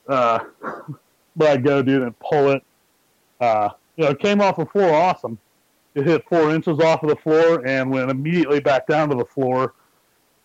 [0.07, 0.39] Uh,
[1.35, 2.63] but I go, dude, and pull it.
[3.41, 5.37] Uh, you know, it came off the floor awesome.
[5.93, 9.25] It hit four inches off of the floor and went immediately back down to the
[9.25, 9.73] floor.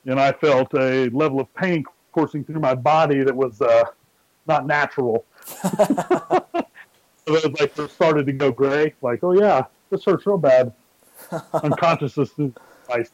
[0.07, 3.85] And I felt a level of pain coursing through my body that was uh,
[4.47, 5.25] not natural.
[5.45, 6.55] so
[7.27, 8.95] it was like it started to go gray.
[9.03, 10.73] Like, oh yeah, this hurts real bad.
[11.53, 12.53] Unconsciousness is
[12.89, 13.11] nice.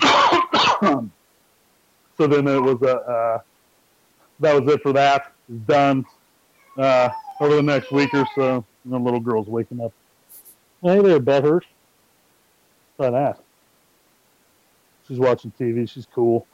[2.16, 2.96] so then it was a.
[2.96, 3.38] Uh, uh,
[4.40, 5.32] that was it for that.
[5.48, 6.04] It's done.
[6.76, 7.08] Uh,
[7.40, 9.92] over the next week or so, the little girl's waking up.
[10.80, 11.64] Hey there, Bethers.
[12.96, 13.40] Try that.
[15.06, 15.88] She's watching TV.
[15.88, 16.46] She's cool.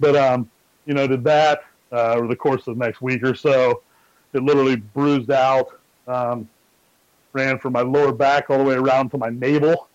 [0.00, 0.50] But um,
[0.86, 1.62] you know, did that
[1.92, 3.82] uh, over the course of the next week or so.
[4.32, 5.78] It literally bruised out.
[6.06, 6.48] Um,
[7.32, 9.88] ran from my lower back all the way around to my navel,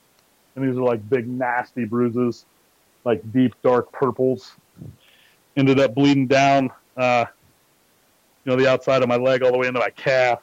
[0.56, 2.46] and these are like big, nasty bruises,
[3.06, 4.54] like deep, dark purples.
[5.56, 7.26] Ended up bleeding down, uh,
[8.44, 10.42] you know, the outside of my leg all the way into my calf.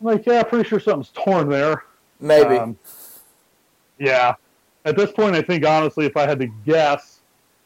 [0.00, 1.84] I'm like, yeah, pretty sure something's torn there.
[2.20, 2.56] Maybe.
[2.56, 2.78] Um,
[3.98, 4.34] yeah.
[4.84, 7.20] At this point, I think honestly, if I had to guess,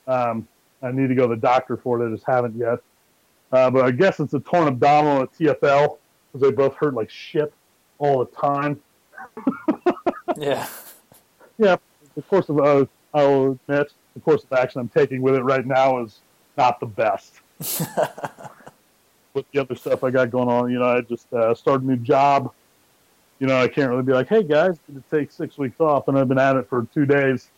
[0.06, 0.46] um,
[0.82, 2.08] I need to go to the doctor for it.
[2.08, 2.78] I just haven't yet.
[3.52, 5.98] Uh, but I guess it's a torn abdominal at TFL
[6.32, 7.52] because they both hurt like shit
[7.98, 8.80] all the time.
[10.36, 10.66] yeah.
[11.58, 11.76] Yeah.
[12.14, 15.66] The course of, uh, I'll admit, the course of action I'm taking with it right
[15.66, 16.20] now is
[16.56, 17.40] not the best.
[19.34, 21.90] with the other stuff I got going on, you know, I just uh, started a
[21.90, 22.52] new job.
[23.38, 26.18] You know, I can't really be like, hey guys, to take six weeks off, and
[26.18, 27.50] I've been at it for two days.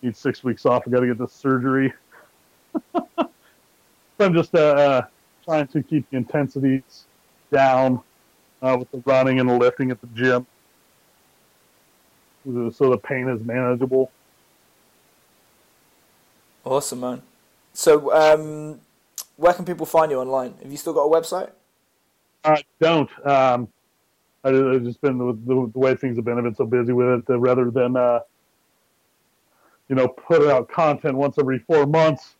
[0.00, 0.84] Need six weeks off.
[0.86, 1.92] I got to get this surgery.
[2.94, 3.28] so
[4.20, 5.02] I'm just uh, uh,
[5.44, 7.04] trying to keep the intensities
[7.52, 8.00] down
[8.60, 10.46] uh, with the running and the lifting at the gym,
[12.44, 14.10] so the pain is manageable.
[16.64, 17.22] Awesome, man.
[17.72, 18.80] So, um,
[19.36, 20.54] where can people find you online?
[20.62, 21.50] Have you still got a website?
[22.44, 23.10] I don't.
[23.26, 23.68] Um,
[24.44, 26.36] I, have just been the, the, the, way things have been.
[26.38, 28.20] I've been so busy with it that rather than uh,
[29.88, 32.34] you know put out content once every four months,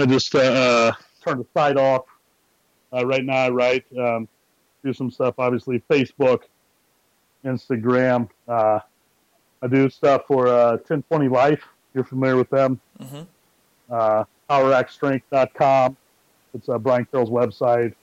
[0.00, 0.92] I just uh, uh,
[1.24, 2.04] turn the site off.
[2.92, 4.28] Uh, right now, I write, um,
[4.84, 5.34] do some stuff.
[5.38, 6.42] Obviously, Facebook,
[7.44, 8.28] Instagram.
[8.46, 8.78] Uh,
[9.60, 11.64] I do stuff for 1020 uh, Life.
[11.94, 12.80] You're familiar with them?
[13.00, 13.22] Mm-hmm.
[13.90, 15.96] Uh, PowerActStrength.com.
[16.54, 17.94] It's uh, Brian Carroll's website.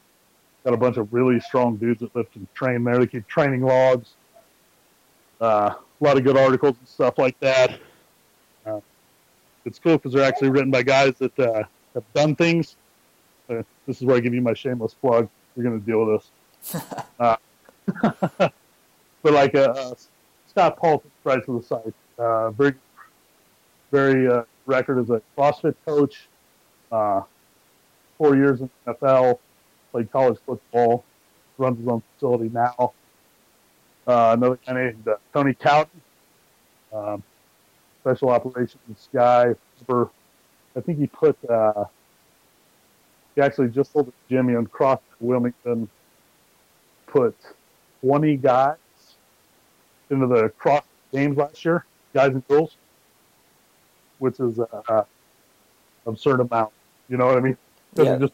[0.66, 2.98] Got a bunch of really strong dudes that lift and train there.
[2.98, 4.16] They keep training logs.
[5.40, 7.80] Uh, a lot of good articles and stuff like that.
[8.66, 8.82] Uh,
[9.64, 11.64] it's cool because they're actually written by guys that uh,
[11.96, 12.76] have done things.
[13.50, 15.30] Uh, this is where I give you my shameless plug.
[15.56, 16.22] You're going to deal with
[16.72, 16.82] this.
[17.20, 17.36] uh,
[19.22, 19.96] but like uh, uh,
[20.48, 21.94] Scott Paul writes for the site.
[22.18, 22.74] Uh, very,
[23.92, 26.28] very uh, record as a CrossFit coach.
[26.92, 27.22] Uh,
[28.18, 29.40] four years in the NFL.
[29.92, 31.04] Played college football.
[31.58, 32.94] Runs his own facility now.
[34.08, 36.02] Uh, another guy named uh, Tony Cowden,
[36.94, 37.24] um,
[38.02, 39.56] special operations guy
[39.88, 40.12] for,
[40.76, 41.86] I think he put, uh,
[43.36, 45.90] he actually just sold told Jimmy and Cross Wilmington
[47.08, 47.36] put
[48.02, 48.76] 20 guys
[50.10, 52.76] into the cross games last year, guys and girls,
[54.20, 55.06] which is a, a
[56.06, 56.72] absurd amount.
[57.10, 57.58] You know what I mean?
[57.96, 58.18] Yeah.
[58.18, 58.34] Just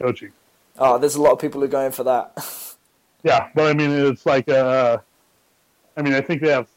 [0.00, 0.32] coaching.
[0.78, 2.36] Oh, there's a lot of people who are going for that.
[3.24, 4.98] Yeah, but I mean, it's like, uh,
[5.96, 6.68] I mean, I think they have,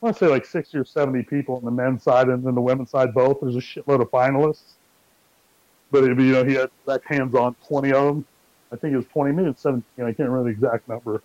[0.00, 2.54] I want to say like 60 or 70 people on the men's side and then
[2.54, 3.40] the women's side both.
[3.40, 4.74] There's a shitload of finalists.
[5.90, 8.26] But, you know, he had that hands on 20 of them.
[8.72, 9.84] I think it was 20, maybe it's 17.
[9.98, 11.22] I can't remember the exact number.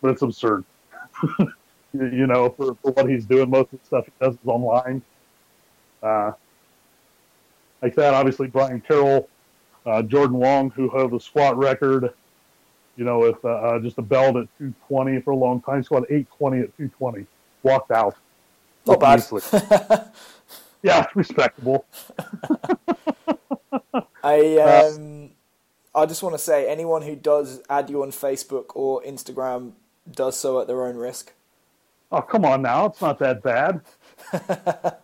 [0.00, 0.64] But it's absurd.
[1.38, 1.50] you,
[1.92, 5.02] you know, for, for what he's doing, most of the stuff he does is online.
[6.02, 6.32] Uh,
[7.82, 9.28] like that, obviously, Brian Carroll,
[9.84, 12.14] uh, Jordan Wong, who held the squat record
[12.96, 15.82] you know, with uh, uh just a belt at 220 for a long time.
[15.82, 17.26] Squat 820 at 220.
[17.62, 18.16] Walked out.
[18.86, 19.24] Not bad.
[20.82, 21.84] yeah, respectable.
[24.22, 25.30] I um,
[25.94, 29.72] I just want to say anyone who does add you on Facebook or Instagram
[30.10, 31.32] does so at their own risk.
[32.12, 33.80] Oh come on now, it's not that bad.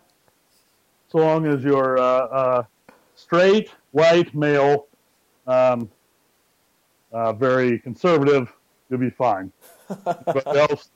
[1.09, 2.63] so long as you're uh, uh,
[3.15, 4.87] straight, white, male,
[5.45, 5.89] um,
[7.11, 8.51] uh, very conservative,
[8.89, 9.51] you'll be fine.
[10.03, 10.89] but else,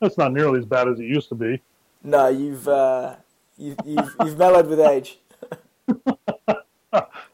[0.00, 1.60] that's not nearly as bad as it used to be.
[2.02, 3.16] No, you've uh,
[3.58, 5.18] you've, you've, you've mellowed with age.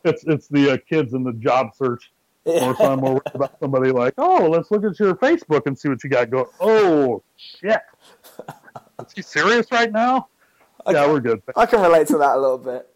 [0.05, 2.13] it's it's the uh, kids in the job search.
[2.45, 2.71] Yeah.
[2.71, 5.89] Or I'm more worried about somebody like, oh, let's look at your Facebook and see
[5.89, 6.47] what you got going.
[6.59, 7.81] Oh shit,
[9.07, 10.29] is he serious right now?
[10.85, 11.43] I yeah, can, we're good.
[11.55, 12.89] I can relate to that a little bit.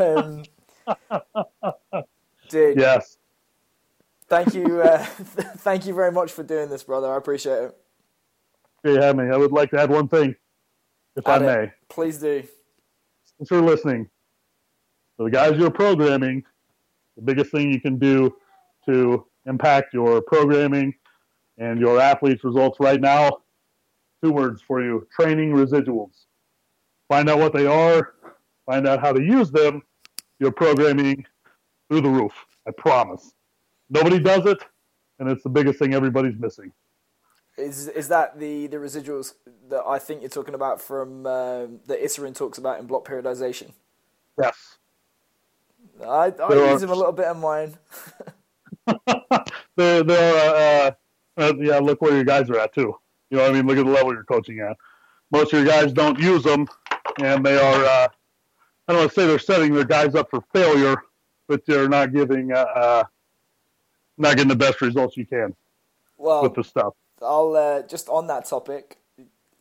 [0.00, 0.44] um,
[2.48, 2.78] Dude.
[2.78, 3.18] Yes.
[4.28, 4.82] Thank you.
[4.82, 7.12] Uh, thank you very much for doing this, brother.
[7.12, 7.76] I appreciate it.
[8.86, 9.24] You have me.
[9.32, 10.34] I would like to add one thing,
[11.16, 11.62] if add I may.
[11.64, 11.72] It.
[11.88, 12.44] Please do.
[13.38, 14.08] Thanks for listening.
[15.16, 16.44] For the guys you're programming,
[17.16, 18.36] the biggest thing you can do
[18.86, 20.94] to impact your programming
[21.58, 23.30] and your athletes' results right now,
[24.22, 26.26] two words for you training residuals.
[27.08, 28.14] Find out what they are,
[28.66, 29.82] find out how to use them.
[30.38, 31.24] Your programming
[31.88, 32.34] through the roof.
[32.68, 33.32] I promise.
[33.88, 34.58] Nobody does it,
[35.18, 36.70] and it's the biggest thing everybody's missing.
[37.58, 39.34] Is is that the, the residuals
[39.70, 43.72] that I think you're talking about from uh, that Issurin talks about in block periodization?
[44.38, 44.76] Yes.
[46.04, 47.74] I, I use them a little bit in mine.
[49.76, 50.90] they're, they're uh,
[51.36, 52.94] uh, yeah, look where your guys are at too.
[53.30, 53.66] You know what I mean?
[53.66, 54.76] Look at the level you're coaching at.
[55.30, 56.66] Most of your guys don't use them,
[57.20, 58.08] and they are, uh,
[58.86, 60.96] I don't want to say they're setting their guys up for failure,
[61.48, 63.04] but they're not giving uh, uh,
[64.18, 65.54] not getting the best results you can
[66.16, 66.94] well, with the stuff.
[67.22, 68.98] I'll uh, just on that topic.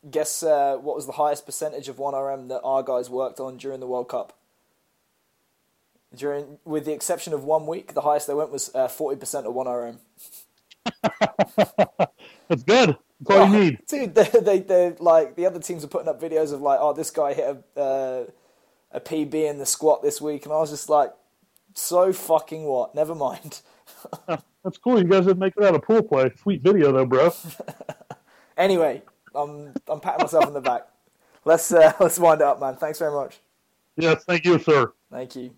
[0.10, 3.58] Guess uh, what was the highest percentage of one RM that our guys worked on
[3.58, 4.38] during the World Cup?
[6.16, 9.48] During, with the exception of one week, the highest they went was uh, forty percent
[9.48, 10.00] of one RM.
[12.48, 12.98] That's good.
[13.22, 14.16] That's all oh, you need, dude.
[14.16, 17.12] They, they, they, like the other teams are putting up videos of like, oh, this
[17.12, 18.26] guy hit a uh,
[18.92, 21.12] a PB in the squat this week, and I was just like,
[21.74, 22.96] so fucking what?
[22.96, 23.62] Never mind.
[24.28, 24.98] That's cool.
[24.98, 26.32] You guys didn't make it out of pool play.
[26.42, 27.32] Sweet video though, bro.
[28.58, 29.02] anyway,
[29.34, 30.88] I'm I'm patting myself on the back.
[31.44, 32.76] Let's uh, let's wind it up, man.
[32.76, 33.40] Thanks very much.
[33.98, 34.92] Yes, thank you, sir.
[35.12, 35.52] Thank you.